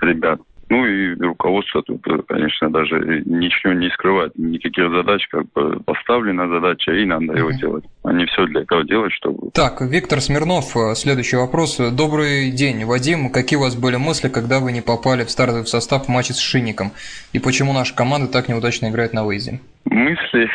ребят. 0.00 0.40
Ну 0.70 0.86
и 0.86 1.14
руководство 1.16 1.82
тут, 1.82 2.00
конечно, 2.28 2.70
даже 2.70 3.24
ничего 3.26 3.72
не 3.72 3.90
скрывает. 3.90 4.38
Никаких 4.38 4.88
задач, 4.88 5.26
как 5.28 5.50
бы 5.52 5.80
поставлена 5.80 6.48
задача, 6.48 6.92
и 6.92 7.04
надо 7.04 7.36
его 7.36 7.50
делать. 7.50 7.84
Они 8.04 8.24
все 8.26 8.46
для 8.46 8.60
этого 8.60 8.84
делают, 8.84 9.12
чтобы... 9.14 9.50
Так, 9.52 9.80
Виктор 9.80 10.20
Смирнов, 10.20 10.76
э, 10.76 10.94
следующий 10.94 11.36
вопрос. 11.36 11.78
Добрый 11.78 12.52
день, 12.52 12.84
Вадим. 12.84 13.32
Какие 13.32 13.58
у 13.58 13.62
вас 13.62 13.74
были 13.74 13.96
мысли, 13.96 14.28
когда 14.28 14.60
вы 14.60 14.70
не 14.70 14.80
попали 14.80 15.24
в 15.24 15.30
стартовый 15.30 15.66
состав 15.66 16.06
в 16.06 16.08
матче 16.08 16.34
с 16.34 16.38
Шинником? 16.38 16.92
И 17.32 17.40
почему 17.40 17.72
наша 17.72 17.96
команда 17.96 18.30
так 18.30 18.48
неудачно 18.48 18.90
играет 18.90 19.12
на 19.12 19.24
выезде? 19.24 19.58
Мысли? 19.86 20.48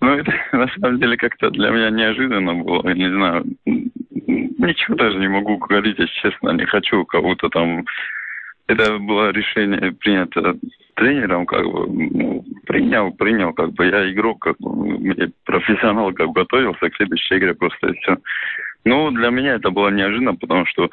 Ну, 0.00 0.14
это 0.14 0.32
на 0.52 0.68
самом 0.68 1.00
деле 1.00 1.16
как-то 1.16 1.50
для 1.50 1.70
меня 1.70 1.90
неожиданно 1.90 2.54
было. 2.54 2.86
Я 2.86 2.94
не 2.94 3.10
знаю, 3.10 3.44
ничего 3.66 4.94
даже 4.94 5.18
не 5.18 5.28
могу 5.28 5.56
говорить, 5.56 5.98
если 5.98 6.14
честно. 6.20 6.50
Не 6.50 6.66
хочу 6.66 7.04
кого-то 7.04 7.48
там 7.48 7.84
это 8.66 8.98
было 8.98 9.30
решение 9.30 9.92
принято 9.92 10.56
тренером, 10.94 11.46
как 11.46 11.64
бы, 11.64 11.86
ну, 11.88 12.44
принял, 12.66 13.12
принял, 13.12 13.52
как 13.52 13.72
бы, 13.72 13.86
я 13.86 14.10
игрок, 14.10 14.40
как 14.42 14.56
бы, 14.58 15.32
профессионал, 15.44 16.12
как 16.12 16.28
бы, 16.28 16.34
готовился 16.34 16.88
к 16.88 16.96
следующей 16.96 17.38
игре 17.38 17.54
просто 17.54 17.88
и 17.88 17.98
все. 18.00 18.16
Ну, 18.84 19.10
для 19.10 19.30
меня 19.30 19.54
это 19.54 19.70
было 19.70 19.88
неожиданно, 19.88 20.34
потому 20.34 20.66
что 20.66 20.90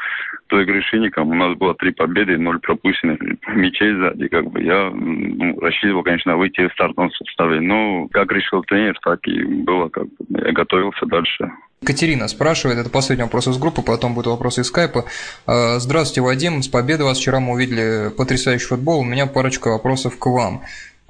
той 0.47 0.63
игры 0.63 0.81
Шиником 0.81 1.29
у 1.29 1.33
нас 1.33 1.57
было 1.57 1.75
три 1.75 1.91
победы, 1.91 2.37
ноль 2.37 2.59
пропущенных 2.59 3.19
мячей 3.53 3.93
сзади, 3.95 4.27
как 4.27 4.49
бы, 4.49 4.61
я 4.61 4.89
ну, 4.93 5.59
рассчитывал, 5.59 6.03
конечно, 6.03 6.37
выйти 6.37 6.67
в 6.67 6.73
стартовом 6.73 7.11
составе, 7.11 7.59
но 7.59 8.07
как 8.11 8.31
решил 8.31 8.63
тренер, 8.63 8.97
так 9.03 9.19
и 9.27 9.43
было, 9.43 9.89
как 9.89 10.05
бы, 10.05 10.41
я 10.45 10.51
готовился 10.53 11.05
дальше. 11.05 11.51
Катерина 11.83 12.27
спрашивает, 12.27 12.77
это 12.77 12.91
последний 12.91 13.23
вопрос 13.23 13.47
из 13.47 13.57
группы, 13.57 13.81
потом 13.81 14.13
будут 14.13 14.27
вопросы 14.27 14.61
из 14.61 14.67
скайпа. 14.67 15.05
А, 15.47 15.79
здравствуйте, 15.79 16.21
Вадим, 16.21 16.61
с 16.61 16.67
победой 16.67 17.07
вас. 17.07 17.17
Вчера 17.17 17.39
мы 17.39 17.53
увидели 17.53 18.11
потрясающий 18.15 18.67
футбол. 18.67 18.99
У 18.99 19.03
меня 19.03 19.25
парочка 19.25 19.69
вопросов 19.69 20.19
к 20.19 20.27
вам. 20.27 20.61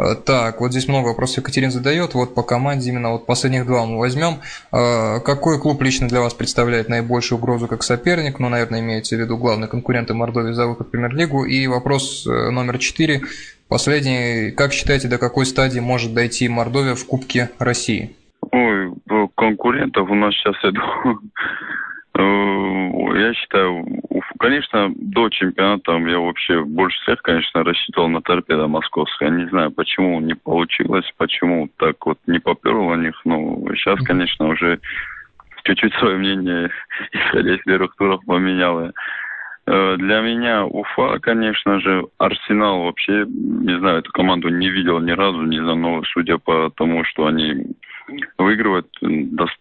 А, 0.01 0.15
так, 0.15 0.62
вот 0.62 0.72
здесь 0.72 0.88
много 0.88 1.10
вопросов 1.10 1.39
Екатерина 1.39 1.72
задает. 1.72 2.13
Вот 2.15 2.34
по 2.34 2.41
команде 2.41 2.89
именно 2.89 3.12
вот 3.12 3.25
последних 3.25 3.65
два 3.67 3.86
мы 3.86 4.00
возьмем. 4.00 4.39
А, 4.72 5.20
какой 5.20 5.60
клуб 5.60 5.81
лично 5.81 6.08
для 6.08 6.22
вас 6.22 6.34
представляет 6.34 6.89
наибольшую 6.89 7.38
угрозу 7.38 7.67
как 7.67 7.84
соперник? 7.84 8.39
Ну, 8.39 8.50
наверное, 8.50 8.79
имеется 8.79 9.15
в 9.15 9.20
виду 9.20 9.38
главные 9.38 9.67
конкуренты 9.67 10.13
Мордовии 10.13 10.53
за 10.53 10.65
выход 10.65 10.88
в 10.88 10.89
премьер-лигу. 10.89 11.46
И 11.46 11.67
вопрос 11.67 12.25
э, 12.25 12.50
номер 12.50 12.79
четыре. 12.79 13.22
Последний. 13.67 14.51
Как 14.51 14.74
считаете, 14.74 15.08
до 15.08 15.17
какой 15.17 15.46
стадии 15.46 15.79
может 15.79 16.13
дойти 16.13 16.50
Мордовия 16.50 16.96
в 16.96 17.05
Кубке 17.05 17.51
России? 17.60 18.15
Ой, 18.51 18.91
конкурентов 19.38 20.10
у 20.10 20.15
нас 20.15 20.34
сейчас, 20.34 20.55
я 20.63 20.72
думаю, 20.72 21.20
я 22.18 23.34
считаю, 23.34 23.86
конечно, 24.39 24.91
до 24.96 25.30
чемпионата 25.30 25.91
я 25.94 26.20
вообще 26.20 26.63
больше 26.63 27.00
всех, 27.01 27.22
конечно, 27.22 27.63
рассчитывал 27.63 28.10
на 28.10 28.22
торпедо 28.22 28.68
московское. 28.68 29.30
Не 29.30 29.48
знаю, 29.50 29.72
почему 29.72 30.20
не 30.20 30.34
получилось, 30.34 31.06
почему 31.18 31.70
так 31.77 32.06
вот 32.06 32.18
не 32.27 32.39
поперло 32.39 32.96
на 32.96 33.03
них. 33.03 33.22
Но 33.25 33.63
сейчас, 33.75 34.00
конечно, 34.06 34.48
уже 34.48 34.80
чуть-чуть 35.63 35.94
свое 35.96 36.18
мнение, 36.18 36.70
исходя 37.12 37.56
из 37.56 37.62
первых 37.63 37.96
туров, 37.96 38.22
поменяло. 38.25 38.91
Э, 39.68 39.96
для 39.98 40.22
меня 40.22 40.65
Уфа, 40.65 41.20
конечно 41.20 41.80
же, 41.80 42.06
Арсенал 42.18 42.84
вообще, 42.84 43.25
не 43.27 43.77
знаю, 43.80 44.00
эту 44.00 44.12
команду 44.12 44.50
не 44.50 44.70
видел 44.70 45.00
ни 45.00 45.12
разу, 45.12 45.44
ни 45.44 45.58
за, 45.58 45.75
но 45.75 46.03
судя 46.13 46.38
по 46.38 46.72
тому, 46.75 47.03
что 47.06 47.27
они 47.27 47.68
выигрывают, 48.38 48.88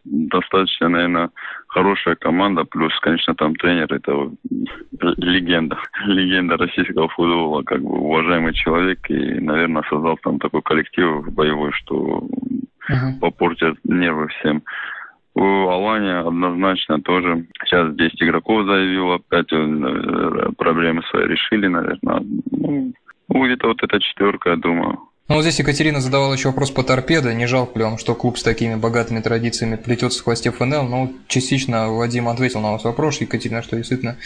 достаточно, 0.04 0.88
наверное, 0.88 1.30
хорошая 1.68 2.16
команда, 2.16 2.64
плюс, 2.64 2.92
конечно, 3.00 3.35
там 3.35 3.54
тренер, 3.56 3.92
это 3.92 4.30
легенда, 5.18 5.78
легенда 6.06 6.56
российского 6.56 7.09
футбола, 7.09 7.62
как 7.62 7.80
бы 7.82 7.99
уважаемый 7.99 8.54
человек, 8.54 8.99
и, 9.11 9.40
наверное, 9.40 9.82
создал 9.88 10.16
там 10.23 10.38
такой 10.38 10.62
коллектив 10.62 11.32
боевой, 11.32 11.73
что 11.73 12.28
uh-huh. 12.90 13.18
попортит 13.20 13.76
нервы 13.85 14.28
всем. 14.28 14.62
У 15.35 15.68
Алания 15.68 16.20
однозначно 16.26 17.00
тоже. 17.00 17.47
Сейчас 17.64 17.94
10 17.94 18.23
игроков 18.23 18.66
заявил, 18.66 19.12
опять 19.12 19.52
э, 19.52 20.50
проблемы 20.59 21.02
свои 21.04 21.26
решили, 21.26 21.68
наверное. 21.68 22.23
Ну, 22.50 23.44
где-то 23.44 23.68
вот 23.68 23.82
эта 23.82 24.00
четверка, 24.00 24.50
я 24.50 24.56
думаю. 24.56 24.99
Ну, 25.30 25.37
вот 25.37 25.42
здесь 25.42 25.60
Екатерина 25.60 26.00
задавала 26.00 26.32
еще 26.32 26.49
вопрос 26.49 26.72
по 26.72 26.82
торпедо. 26.82 27.32
Не 27.32 27.46
жалко 27.46 27.78
ли 27.78 27.84
вам, 27.84 27.99
что 27.99 28.16
клуб 28.16 28.37
с 28.37 28.42
такими 28.42 28.75
богатыми 28.75 29.20
традициями 29.20 29.76
плетется 29.76 30.18
в 30.18 30.25
хвосте 30.25 30.50
ФНЛ? 30.50 30.82
Ну, 30.82 31.14
частично 31.28 31.88
Вадим 31.88 32.28
ответил 32.28 32.60
на 32.60 32.72
ваш 32.72 32.82
вопрос, 32.82 33.20
Екатерина, 33.20 33.62
что 33.62 33.76
действительно 33.76 34.16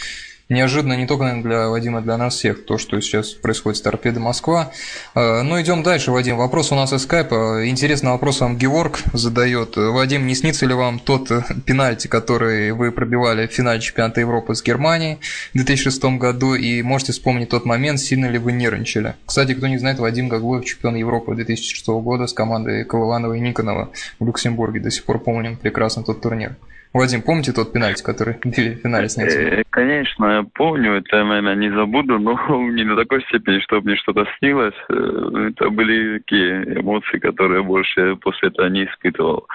неожиданно 0.49 0.93
не 0.93 1.07
только 1.07 1.33
для 1.41 1.69
Вадима, 1.69 2.01
для 2.01 2.17
нас 2.17 2.35
всех, 2.35 2.65
то, 2.65 2.77
что 2.77 2.99
сейчас 3.01 3.29
происходит 3.29 3.77
с 3.77 3.81
торпедой 3.81 4.21
Москва. 4.21 4.71
Э, 5.15 5.41
ну, 5.41 5.59
идем 5.61 5.83
дальше, 5.83 6.11
Вадим. 6.11 6.37
Вопрос 6.37 6.71
у 6.71 6.75
нас 6.75 6.93
из 6.93 7.03
скайпа. 7.03 7.67
Интересный 7.67 8.11
вопрос 8.11 8.41
вам 8.41 8.57
Георг 8.57 8.99
задает. 9.13 9.75
Вадим, 9.75 10.27
не 10.27 10.35
снится 10.35 10.65
ли 10.65 10.73
вам 10.73 10.99
тот 10.99 11.31
э, 11.31 11.43
пенальти, 11.65 12.07
который 12.07 12.71
вы 12.71 12.91
пробивали 12.91 13.47
в 13.47 13.51
финале 13.51 13.81
чемпионата 13.81 14.21
Европы 14.21 14.55
с 14.55 14.63
Германией 14.63 15.19
в 15.53 15.57
2006 15.57 16.03
году, 16.17 16.55
и 16.55 16.81
можете 16.81 17.11
вспомнить 17.11 17.49
тот 17.49 17.65
момент, 17.65 17.99
сильно 17.99 18.27
ли 18.27 18.37
вы 18.37 18.51
нервничали? 18.51 19.15
Кстати, 19.25 19.53
кто 19.53 19.67
не 19.67 19.77
знает, 19.77 19.99
Вадим 19.99 20.29
Гаглоев 20.29 20.65
чемпион 20.65 20.95
Европы 20.95 21.35
2006 21.35 21.87
года 21.87 22.27
с 22.27 22.33
командой 22.33 22.85
Колыванова 22.85 23.33
и 23.33 23.39
Никонова 23.39 23.89
в 24.19 24.25
Люксембурге. 24.25 24.79
До 24.79 24.91
сих 24.91 25.05
пор 25.05 25.19
помним 25.19 25.57
прекрасно 25.57 26.03
тот 26.03 26.21
турнир. 26.21 26.55
Вадим, 26.95 27.21
помните 27.23 27.51
тот 27.51 27.73
пенальти, 27.73 28.01
который 28.01 28.37
били 28.45 28.75
в 28.75 28.79
финале 28.79 29.09
с 29.09 29.17
Нетти? 29.17 29.37
Э, 29.37 29.63
конечно, 29.69 30.25
я 30.27 30.45
помню, 30.53 30.93
это, 30.93 31.25
наверное, 31.25 31.55
не 31.55 31.69
забуду, 31.69 32.17
но 32.19 32.39
не 32.71 32.85
на 32.85 32.95
такой 32.95 33.21
степени, 33.23 33.59
чтобы 33.59 33.87
мне 33.87 33.97
что-то 33.97 34.25
снилось. 34.39 34.73
Э, 34.87 35.49
это 35.49 35.69
были 35.71 36.19
такие 36.19 36.79
эмоции, 36.79 37.17
которые 37.17 37.63
больше 37.63 38.15
после 38.15 38.47
этого 38.47 38.67
не 38.67 38.85
испытывал. 38.85 39.45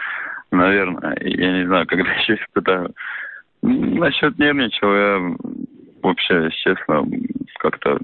Наверное, 0.51 1.17
я 1.23 1.53
не 1.53 1.67
знаю, 1.67 1.87
когда 1.89 2.13
еще 2.13 2.35
испытаю. 2.35 2.95
Насчет 3.63 4.39
нервничал 4.39 4.95
я 4.95 5.37
вообще, 6.03 6.51
честно, 6.63 7.07
как-то 7.59 7.99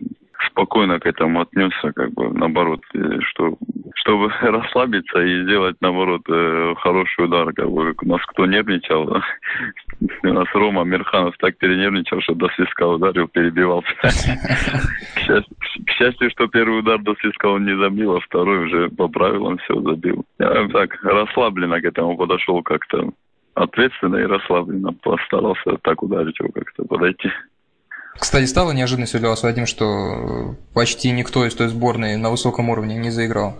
спокойно 0.50 0.98
к 1.00 1.06
этому 1.06 1.40
отнесся, 1.42 1.92
как 1.92 2.12
бы 2.12 2.30
наоборот, 2.30 2.80
э, 2.94 3.20
что 3.20 3.56
чтобы 3.96 4.28
расслабиться 4.40 5.20
и 5.20 5.42
сделать 5.42 5.76
наоборот 5.80 6.22
э, 6.28 6.74
хороший 6.78 7.24
удар, 7.24 7.52
как 7.52 7.70
бы 7.70 7.94
у 8.00 8.08
нас 8.08 8.20
кто 8.26 8.46
нервничал, 8.46 9.22
у 10.22 10.26
нас 10.26 10.46
Рома 10.54 10.84
Мирханов 10.84 11.36
так 11.38 11.56
перенервничал, 11.58 12.20
что 12.22 12.34
до 12.34 12.48
свистка 12.50 12.86
ударил, 12.86 13.28
перебивался. 13.28 13.88
К 15.26 15.90
счастью, 15.90 16.30
что 16.30 16.46
первый 16.46 16.80
удар 16.80 17.00
до 17.00 17.14
свистка 17.16 17.46
он 17.46 17.64
не 17.64 17.76
забил, 17.76 18.16
а 18.16 18.20
второй 18.20 18.66
уже 18.66 18.88
по 18.90 19.08
правилам 19.08 19.58
все 19.58 19.80
забил. 19.80 20.24
Я 20.38 20.68
так 20.68 21.02
расслабленно 21.02 21.80
к 21.80 21.84
этому 21.84 22.16
подошел 22.16 22.62
как-то 22.62 23.10
ответственно 23.54 24.16
и 24.16 24.26
расслабленно 24.26 24.92
постарался 24.92 25.78
так 25.82 26.02
ударить 26.02 26.38
его 26.38 26.50
как-то 26.52 26.84
подойти. 26.84 27.30
Кстати, 28.18 28.46
стало 28.46 28.72
неожиданностью 28.72 29.20
для 29.20 29.28
вас, 29.28 29.42
Вадим, 29.42 29.66
что 29.66 30.54
почти 30.74 31.10
никто 31.12 31.44
из 31.46 31.54
той 31.54 31.68
сборной 31.68 32.16
на 32.16 32.30
высоком 32.30 32.70
уровне 32.70 32.96
не 32.96 33.10
заиграл? 33.10 33.54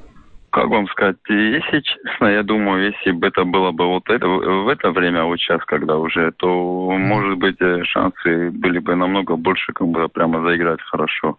Как 0.51 0.69
вам 0.69 0.89
сказать, 0.89 1.17
если 1.29 1.81
честно, 1.81 2.29
я 2.29 2.43
думаю, 2.43 2.87
если 2.91 3.11
бы 3.11 3.27
это 3.27 3.45
было 3.45 3.73
бы 3.73 3.87
вот 3.89 4.09
это, 4.09 4.27
в 4.27 4.69
это 4.69 4.91
время, 4.91 5.25
вот 5.25 5.39
сейчас, 5.39 5.63
когда 5.67 5.99
уже, 5.99 6.33
то, 6.33 6.91
может 6.93 7.37
быть, 7.37 7.57
э, 7.61 7.85
шансы 7.85 8.51
были 8.53 8.79
бы 8.79 8.97
намного 8.97 9.37
больше, 9.37 9.75
как 9.75 9.87
бы 9.89 10.09
прямо 10.09 10.41
заиграть 10.41 10.81
хорошо. 10.81 11.39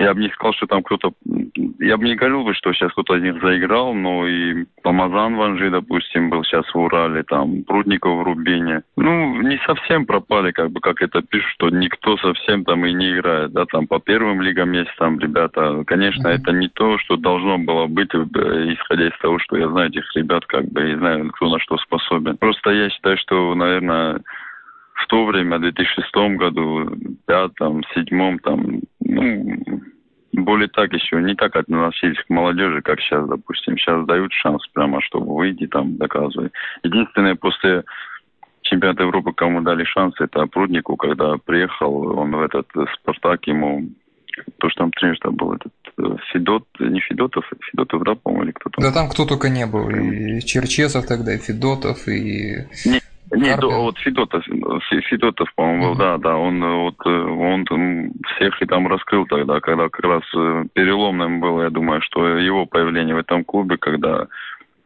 Я 0.00 0.14
бы 0.14 0.20
не 0.20 0.30
сказал, 0.30 0.54
что 0.54 0.66
там 0.66 0.82
кто-то... 0.82 1.12
Я 1.78 1.98
бы 1.98 2.04
не 2.04 2.14
говорил 2.14 2.42
бы, 2.42 2.54
что 2.54 2.72
сейчас 2.72 2.90
кто-то 2.92 3.16
из 3.16 3.22
них 3.22 3.42
заиграл, 3.42 3.92
но 3.92 4.26
и 4.26 4.64
Помазан 4.82 5.36
Ванжи, 5.36 5.70
допустим, 5.70 6.30
был 6.30 6.42
сейчас 6.42 6.64
в 6.72 6.78
Урале, 6.78 7.22
там, 7.22 7.64
Прудников 7.64 8.18
в 8.18 8.22
Рубине. 8.22 8.80
Ну, 8.96 9.42
не 9.42 9.58
совсем 9.66 10.06
пропали, 10.06 10.52
как 10.52 10.70
бы, 10.70 10.80
как 10.80 11.02
это 11.02 11.20
пишут, 11.20 11.50
что 11.50 11.68
никто 11.68 12.16
совсем 12.16 12.64
там 12.64 12.86
и 12.86 12.94
не 12.94 13.12
играет, 13.12 13.52
да, 13.52 13.66
там, 13.66 13.86
по 13.86 14.00
первым 14.00 14.40
лигам 14.40 14.72
есть 14.72 14.90
там 14.96 15.18
ребята. 15.18 15.84
Конечно, 15.86 16.28
mm-hmm. 16.28 16.40
это 16.40 16.52
не 16.52 16.68
то, 16.68 16.96
что 16.98 17.18
должно 17.18 17.58
было 17.58 17.86
быть, 17.86 18.14
э, 18.14 18.18
исходя 18.72 19.08
из 19.08 19.18
того, 19.18 19.38
что 19.38 19.58
я 19.58 19.68
знаю 19.68 19.90
этих 19.90 20.16
ребят, 20.16 20.46
как 20.46 20.64
бы, 20.72 20.92
и 20.92 20.96
знаю, 20.96 21.30
кто 21.32 21.50
на 21.50 21.58
что 21.58 21.76
способен. 21.76 22.38
Просто 22.38 22.70
я 22.70 22.88
считаю, 22.88 23.18
что, 23.18 23.54
наверное, 23.54 24.22
в 25.02 25.06
то 25.06 25.24
время, 25.24 25.58
в 25.58 25.62
2006 25.62 26.14
году, 26.36 26.90
пятом, 27.26 27.82
седьмом, 27.94 28.38
там, 28.38 28.80
ну, 29.00 29.69
более 30.44 30.68
так 30.68 30.92
еще 30.92 31.20
не 31.22 31.34
так 31.34 31.56
относились 31.56 32.18
к 32.18 32.30
молодежи, 32.30 32.82
как 32.82 33.00
сейчас, 33.00 33.28
допустим. 33.28 33.76
Сейчас 33.76 34.06
дают 34.06 34.32
шанс 34.32 34.66
прямо, 34.68 35.00
чтобы 35.02 35.34
выйти 35.34 35.66
там 35.66 35.96
доказывать. 35.96 36.52
Единственное, 36.82 37.34
после 37.34 37.84
чемпионата 38.62 39.02
Европы, 39.02 39.32
кому 39.32 39.62
дали 39.62 39.84
шанс, 39.84 40.14
это 40.20 40.46
Пруднику, 40.46 40.96
когда 40.96 41.36
приехал 41.38 42.18
он 42.18 42.32
в 42.32 42.42
этот 42.42 42.66
Спартак, 42.94 43.46
ему 43.46 43.88
то, 44.58 44.70
что 44.70 44.84
там 44.84 44.92
тренер 44.92 45.18
-то 45.22 45.30
был 45.30 45.54
этот 45.54 45.72
э, 45.98 46.16
Федот, 46.32 46.64
не 46.78 47.00
Федотов, 47.00 47.44
Федотов, 47.70 48.02
да, 48.04 48.14
по-моему, 48.14 48.44
или 48.44 48.52
кто-то. 48.52 48.80
Да 48.80 48.92
там 48.92 49.08
кто 49.08 49.26
только 49.26 49.48
не 49.48 49.66
был, 49.66 49.90
и 49.90 50.40
Черчесов 50.40 51.06
тогда, 51.06 51.34
и 51.34 51.38
Федотов, 51.38 52.08
и... 52.08 52.66
Не, 52.86 53.00
нет, 53.32 53.60
Карпин. 53.60 53.76
вот 53.78 53.98
Федотов, 53.98 54.44
Федотов, 55.08 55.48
по-моему, 55.54 55.90
был, 55.90 55.96
да, 55.96 56.18
да, 56.18 56.36
он 56.36 56.60
вот 56.62 57.06
он 57.06 58.12
всех 58.34 58.60
и 58.60 58.66
там 58.66 58.88
раскрыл 58.88 59.26
тогда, 59.26 59.60
когда 59.60 59.88
как 59.88 60.04
раз 60.04 60.22
э, 60.36 60.64
переломным 60.72 61.40
было, 61.40 61.62
я 61.62 61.70
думаю, 61.70 62.00
что 62.02 62.26
его 62.26 62.66
появление 62.66 63.14
в 63.14 63.18
этом 63.18 63.44
клубе, 63.44 63.76
когда 63.76 64.26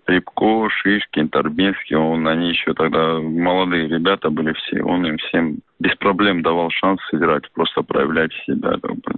Рябко, 0.06 0.68
Шишкин, 0.68 1.28
Торбинский, 1.30 1.96
он, 1.96 2.28
они 2.28 2.50
еще 2.50 2.74
тогда 2.74 3.18
молодые 3.18 3.88
ребята 3.88 4.28
были 4.28 4.52
все, 4.52 4.82
он 4.82 5.06
им 5.06 5.16
всем 5.16 5.58
без 5.80 5.94
проблем 5.96 6.42
давал 6.42 6.70
шанс 6.70 7.00
играть, 7.12 7.50
просто 7.52 7.82
проявлять 7.82 8.32
себя. 8.46 8.72
Как 8.82 8.94
бы. 8.96 9.12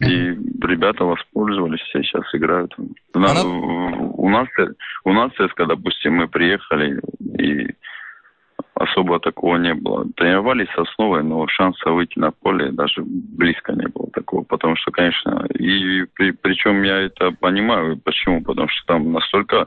И 0.00 0.36
ребята 0.66 1.04
воспользовались, 1.04 1.80
все 1.80 2.02
сейчас 2.02 2.24
играют. 2.34 2.74
У 3.14 3.18
нас, 3.18 3.44
у 3.44 4.28
нас, 4.28 4.48
у 5.04 5.12
нас, 5.12 5.30
когда, 5.54 5.74
допустим, 5.74 6.16
мы 6.16 6.28
приехали, 6.28 7.00
и 7.38 7.74
особо 8.74 9.20
такого 9.20 9.56
не 9.56 9.74
было. 9.74 10.06
Тренировались 10.16 10.68
с 10.74 10.78
основой, 10.78 11.22
но 11.22 11.46
шанса 11.48 11.90
выйти 11.90 12.18
на 12.18 12.30
поле 12.30 12.70
даже 12.72 13.02
близко 13.04 13.72
не 13.72 13.88
было 13.88 14.10
такого. 14.12 14.44
Потому 14.44 14.76
что, 14.76 14.90
конечно, 14.90 15.46
и 15.58 16.04
при, 16.14 16.32
причем 16.32 16.82
я 16.82 16.98
это 16.98 17.32
понимаю, 17.32 17.98
почему, 18.02 18.42
потому 18.42 18.68
что 18.68 18.86
там 18.86 19.12
настолько 19.12 19.66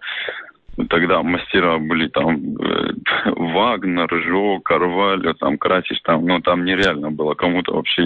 тогда 0.90 1.22
мастера 1.22 1.78
были 1.78 2.08
там 2.08 2.38
э, 2.58 2.94
Вагнер, 3.36 4.10
Жо, 4.24 4.60
Карваль, 4.60 5.34
там 5.40 5.58
Красич, 5.58 6.02
там, 6.02 6.26
ну 6.26 6.40
там 6.42 6.66
нереально 6.66 7.12
было 7.12 7.36
кому-то 7.36 7.76
вообще 7.76 8.04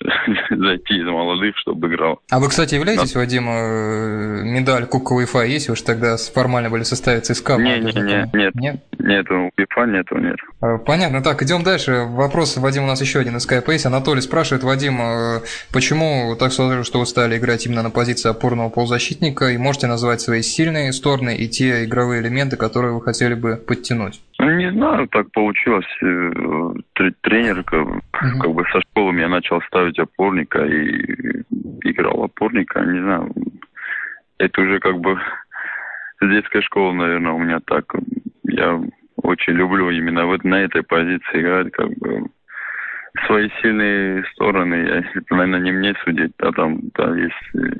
зайти 0.50 0.98
из 0.98 1.06
молодых, 1.06 1.56
чтобы 1.58 1.88
играл. 1.88 2.20
А 2.30 2.40
вы, 2.40 2.48
кстати, 2.48 2.74
являетесь, 2.74 3.12
да. 3.12 3.20
Вадим, 3.20 3.48
э, 3.48 4.42
медаль 4.44 4.86
Кубка 4.86 5.12
УЕФА 5.12 5.42
есть? 5.42 5.68
Вы 5.68 5.76
же 5.76 5.84
тогда 5.84 6.16
формально 6.16 6.70
были 6.70 6.84
в 6.84 6.86
составе 6.86 7.20
ЦСКА. 7.20 7.56
Не, 7.56 7.78
не, 7.80 7.92
не, 7.92 8.30
нет, 8.32 8.54
нет. 8.54 8.80
Нет, 8.98 9.30
УЕФА 9.30 9.84
нету, 9.86 10.16
нет. 10.18 10.36
А, 10.60 10.78
понятно. 10.78 11.22
Так, 11.22 11.42
идем 11.42 11.62
дальше. 11.62 12.06
Вопрос, 12.08 12.56
Вадим, 12.56 12.84
у 12.84 12.86
нас 12.86 13.00
еще 13.00 13.18
один 13.18 13.36
из 13.36 13.48
Skype 13.48 13.70
есть. 13.72 13.86
Анатолий 13.86 14.22
спрашивает, 14.22 14.64
Вадим, 14.64 15.00
э, 15.00 15.40
почему 15.72 16.34
так 16.38 16.52
сложилось, 16.52 16.86
что 16.86 17.00
вы 17.00 17.06
стали 17.06 17.36
играть 17.36 17.66
именно 17.66 17.82
на 17.82 17.90
позиции 17.90 18.30
опорного 18.30 18.70
полузащитника, 18.70 19.48
и 19.48 19.58
можете 19.58 19.86
назвать 19.86 20.22
свои 20.22 20.40
сильные 20.40 20.92
стороны 20.92 21.36
и 21.36 21.48
те 21.48 21.84
игровые 21.84 22.22
элементы, 22.22 22.56
которые 22.56 22.94
вы 22.94 23.02
хотели 23.02 23.34
бы 23.34 23.56
подтянуть? 23.56 24.20
Ну, 24.40 24.50
не 24.56 24.72
знаю, 24.72 25.06
так 25.08 25.30
получилось. 25.32 25.86
Э, 26.02 26.72
тренер 27.20 27.62
как, 27.62 27.86
угу. 27.86 28.00
как 28.40 28.54
бы 28.54 28.64
со 28.72 28.80
школы 28.80 29.12
меня 29.12 29.28
начал 29.28 29.60
ставить 29.62 29.98
опорника 29.98 30.64
и 30.64 31.42
играл 31.82 32.24
опорника, 32.24 32.80
не 32.80 33.00
знаю. 33.00 33.34
Это 34.38 34.62
уже 34.62 34.78
как 34.78 34.98
бы 34.98 35.20
с 36.22 36.26
детской 36.26 36.62
школы, 36.62 36.94
наверное, 36.94 37.32
у 37.32 37.38
меня 37.38 37.60
так. 37.66 37.84
Я 38.44 38.80
очень 39.16 39.52
люблю 39.52 39.90
именно 39.90 40.24
вот 40.24 40.42
на 40.42 40.62
этой 40.62 40.82
позиции 40.84 41.42
играть, 41.42 41.70
как 41.72 41.90
бы 41.98 42.24
свои 43.26 43.50
сильные 43.60 44.24
стороны, 44.32 44.74
я, 44.74 45.22
наверное, 45.28 45.60
не 45.60 45.72
мне 45.72 45.94
судить, 46.02 46.32
а 46.38 46.50
там 46.52 46.80
да, 46.94 47.14
есть 47.14 47.76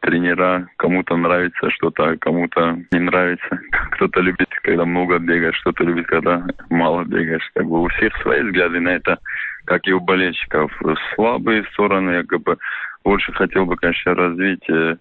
тренера, 0.00 0.68
кому-то 0.76 1.16
нравится 1.16 1.70
что-то, 1.70 2.10
а 2.10 2.16
кому-то 2.16 2.78
не 2.92 2.98
нравится. 2.98 3.60
Кто-то 3.92 4.20
любит, 4.20 4.48
когда 4.62 4.84
много 4.84 5.18
бегаешь, 5.18 5.60
кто-то 5.60 5.84
любит, 5.84 6.06
когда 6.06 6.46
мало 6.70 7.04
бегаешь. 7.04 7.50
Как 7.54 7.66
бы 7.66 7.82
у 7.82 7.88
всех 7.88 8.16
свои 8.22 8.42
взгляды 8.42 8.80
на 8.80 8.90
это, 8.90 9.18
как 9.64 9.86
и 9.86 9.92
у 9.92 10.00
болельщиков. 10.00 10.70
Слабые 11.14 11.64
стороны, 11.72 12.10
я 12.10 12.24
как 12.24 12.42
бы 12.42 12.58
больше 13.04 13.32
хотел 13.32 13.66
бы, 13.66 13.76
конечно, 13.76 14.14
развить 14.14 14.68
э, 14.68 14.96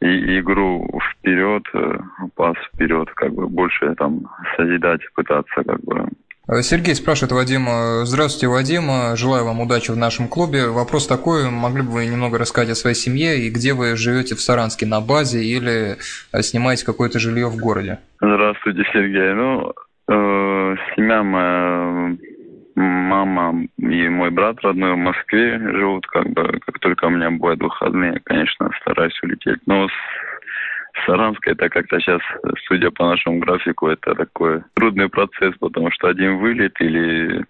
и 0.00 0.40
игру 0.40 1.00
вперед, 1.10 1.62
э, 1.74 1.98
пас 2.34 2.56
вперед, 2.74 3.10
как 3.14 3.32
бы 3.32 3.48
больше 3.48 3.94
там 3.96 4.22
созидать, 4.56 5.00
пытаться 5.14 5.62
как 5.64 5.80
бы 5.80 6.08
Сергей 6.60 6.94
спрашивает 6.94 7.32
Вадим. 7.32 7.66
Здравствуйте, 8.04 8.48
Вадим. 8.48 9.16
Желаю 9.16 9.44
вам 9.44 9.60
удачи 9.60 9.90
в 9.90 9.96
нашем 9.96 10.28
клубе. 10.28 10.66
Вопрос 10.66 11.06
такой, 11.06 11.50
могли 11.50 11.82
бы 11.82 11.92
вы 11.92 12.06
немного 12.06 12.38
рассказать 12.38 12.70
о 12.70 12.74
своей 12.74 12.96
семье 12.96 13.38
и 13.38 13.50
где 13.50 13.72
вы 13.72 13.96
живете 13.96 14.34
в 14.34 14.40
Саранске, 14.40 14.84
на 14.84 15.00
базе 15.00 15.42
или 15.42 15.96
э, 16.32 16.42
снимаете 16.42 16.84
какое-то 16.84 17.18
жилье 17.18 17.48
в 17.48 17.56
городе? 17.56 18.00
Здравствуйте, 18.20 18.82
Сергей. 18.92 19.32
Ну, 19.34 19.72
э, 20.08 20.76
семья 20.94 21.22
моя, 21.22 22.16
мама 22.74 23.66
и 23.78 24.08
мой 24.08 24.30
брат 24.30 24.56
родной 24.62 24.94
в 24.94 24.98
Москве 24.98 25.58
живут, 25.58 26.06
как 26.06 26.28
бы, 26.30 26.60
как 26.66 26.78
только 26.80 27.06
у 27.06 27.10
меня 27.10 27.30
бывают 27.30 27.60
выходные, 27.60 28.20
конечно, 28.24 28.70
стараюсь 28.80 29.18
улететь. 29.22 29.60
Но 29.66 29.88
Саранск 31.06 31.46
это 31.46 31.68
как-то 31.68 31.98
сейчас, 32.00 32.20
судя 32.66 32.90
по 32.90 33.06
нашему 33.06 33.38
графику, 33.38 33.88
это 33.88 34.14
такой 34.14 34.62
трудный 34.74 35.08
процесс, 35.08 35.54
потому 35.58 35.90
что 35.90 36.08
один 36.08 36.38
вылет 36.38 36.80
или 36.80 37.44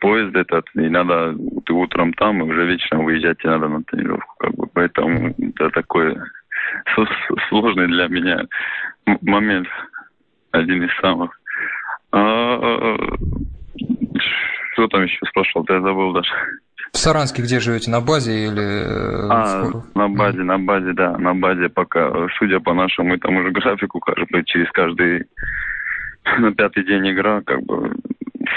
поезд 0.00 0.34
этот, 0.34 0.66
и 0.74 0.88
надо, 0.88 1.36
ты 1.66 1.72
утром 1.72 2.12
там, 2.14 2.40
и 2.40 2.50
уже 2.50 2.66
вечером 2.66 3.04
выезжать 3.04 3.38
тебе 3.38 3.50
надо 3.50 3.68
на 3.68 3.82
тренировку, 3.84 4.34
как 4.38 4.54
бы, 4.54 4.66
поэтому 4.72 5.34
это 5.38 5.70
такой 5.70 6.16
сложный 7.48 7.86
для 7.86 8.08
меня 8.08 8.46
момент, 9.20 9.68
один 10.52 10.84
из 10.84 10.96
самых. 11.00 11.38
А, 12.12 12.96
что 14.72 14.88
там 14.88 15.04
еще 15.04 15.24
спрашивал, 15.26 15.66
я 15.68 15.80
забыл 15.80 16.12
даже. 16.12 16.30
В 16.92 16.98
Саранске 16.98 17.42
где 17.42 17.60
живете? 17.60 17.90
На 17.90 18.00
базе 18.00 18.46
или... 18.46 18.62
Э, 18.62 19.28
а, 19.30 19.70
на 19.94 20.08
базе, 20.08 20.42
на 20.42 20.58
базе, 20.58 20.92
да, 20.92 21.16
на 21.18 21.34
базе 21.34 21.68
пока. 21.68 22.10
Судя 22.38 22.60
по 22.60 22.74
нашему 22.74 23.14
этому 23.14 23.42
же 23.42 23.52
графику, 23.52 24.00
бы 24.30 24.44
через 24.44 24.70
каждый 24.72 25.26
на 26.38 26.52
пятый 26.52 26.84
день 26.84 27.10
игра, 27.10 27.42
как 27.42 27.62
бы 27.62 27.92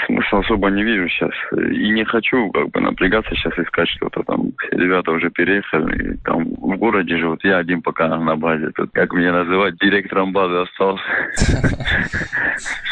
смысла 0.06 0.40
особо 0.40 0.70
не 0.70 0.82
вижу 0.82 1.08
сейчас. 1.08 1.32
И 1.52 1.90
не 1.90 2.04
хочу 2.04 2.50
как 2.50 2.70
бы 2.70 2.80
напрягаться 2.80 3.34
сейчас 3.34 3.58
искать 3.58 3.88
что-то 3.88 4.22
там. 4.22 4.52
Все 4.58 4.76
ребята 4.76 5.10
уже 5.10 5.30
переехали, 5.30 6.14
и 6.14 6.16
там 6.18 6.44
в 6.44 6.76
городе 6.76 7.16
живут. 7.16 7.44
Я 7.44 7.58
один 7.58 7.82
пока 7.82 8.08
на 8.16 8.36
базе. 8.36 8.70
Тут, 8.74 8.90
как 8.92 9.12
меня 9.12 9.32
называть, 9.32 9.76
директором 9.78 10.32
базы 10.32 10.56
остался. 10.56 11.02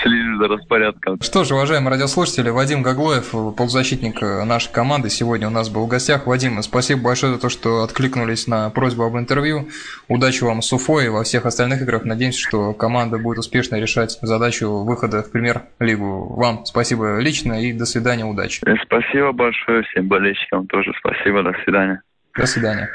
Следит 0.03 0.39
за 0.39 0.49
распорядком. 0.49 1.21
Что 1.21 1.45
ж, 1.45 1.53
уважаемые 1.53 1.91
радиослушатели, 1.93 2.51
Вадим 2.51 2.83
Гаглоев, 2.83 3.31
полузащитник 3.57 4.21
нашей 4.23 4.73
команды, 4.73 5.11
сегодня 5.11 5.49
у 5.49 5.51
нас 5.51 5.69
был 5.69 5.87
в 5.87 5.89
гостях. 5.89 6.27
Вадим, 6.27 6.63
спасибо 6.63 7.03
большое 7.03 7.35
за 7.35 7.41
то, 7.41 7.49
что 7.49 7.83
откликнулись 7.83 8.47
на 8.47 8.71
просьбу 8.71 9.05
об 9.05 9.17
интервью. 9.17 9.69
Удачи 10.09 10.45
вам 10.45 10.63
с 10.63 10.73
Уфой 10.73 11.07
и 11.07 11.09
во 11.09 11.25
всех 11.25 11.47
остальных 11.47 11.83
играх. 11.83 12.05
Надеемся, 12.05 12.41
что 12.41 12.73
команда 12.73 13.19
будет 13.19 13.39
успешно 13.39 13.77
решать 13.77 14.19
задачу 14.23 14.85
выхода 14.85 15.23
в 15.23 15.31
премьер-лигу. 15.31 16.35
Вам 16.37 16.65
спасибо 16.65 17.02
лично 17.21 17.63
и 17.63 17.73
до 17.73 17.87
свидания, 17.87 18.25
удачи. 18.25 18.63
Спасибо 18.85 19.33
большое 19.33 19.83
всем 19.85 20.09
болельщикам 20.09 20.67
тоже. 20.67 20.93
Спасибо, 20.99 21.43
до 21.43 21.53
свидания. 21.65 22.03
До 22.37 22.47
свидания. 22.47 22.89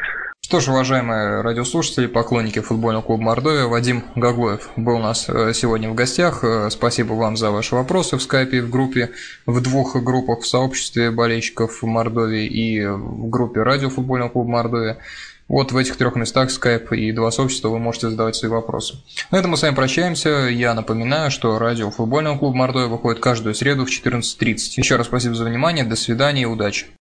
Что 0.47 0.61
ж, 0.61 0.69
уважаемые 0.69 1.41
радиослушатели, 1.41 2.07
поклонники 2.07 2.59
футбольного 2.59 3.03
клуба 3.03 3.21
Мордовия, 3.21 3.65
Вадим 3.65 4.05
Гаглоев 4.15 4.69
был 4.77 4.95
у 4.95 4.99
нас 4.99 5.27
э, 5.27 5.51
сегодня 5.53 5.89
в 5.89 5.93
гостях. 5.93 6.41
Э, 6.43 6.69
спасибо 6.69 7.13
вам 7.13 7.35
за 7.35 7.51
ваши 7.51 7.75
вопросы 7.75 8.15
в 8.15 8.21
скайпе, 8.21 8.61
в 8.61 8.69
группе, 8.69 9.11
в 9.45 9.61
двух 9.61 10.01
группах, 10.01 10.39
в 10.39 10.47
сообществе 10.47 11.11
болельщиков 11.11 11.83
Мордовии 11.83 12.45
и 12.45 12.85
в 12.85 13.29
группе 13.29 13.61
радио 13.61 13.89
футбольного 13.89 14.29
клуба 14.29 14.49
Мордовия. 14.49 14.97
Вот 15.47 15.71
в 15.71 15.77
этих 15.77 15.95
трех 15.95 16.15
местах 16.15 16.49
Skype 16.49 16.95
и 16.95 17.11
два 17.11 17.31
сообщества 17.31 17.69
вы 17.69 17.79
можете 17.79 18.09
задавать 18.09 18.35
свои 18.35 18.51
вопросы. 18.51 18.95
На 19.31 19.37
этом 19.37 19.51
мы 19.51 19.57
с 19.57 19.61
вами 19.61 19.75
прощаемся. 19.75 20.29
Я 20.49 20.73
напоминаю, 20.73 21.31
что 21.31 21.57
радио 21.57 21.89
футбольного 21.89 22.37
клуба 22.37 22.57
Мордовия 22.57 22.87
выходит 22.87 23.21
каждую 23.21 23.55
среду 23.55 23.85
в 23.85 23.89
14.30. 23.89 24.55
Еще 24.77 24.97
раз 24.97 25.07
спасибо 25.07 25.35
за 25.35 25.45
внимание, 25.45 25.85
до 25.85 25.95
свидания 25.95 26.43
и 26.43 26.45
удачи. 26.45 26.87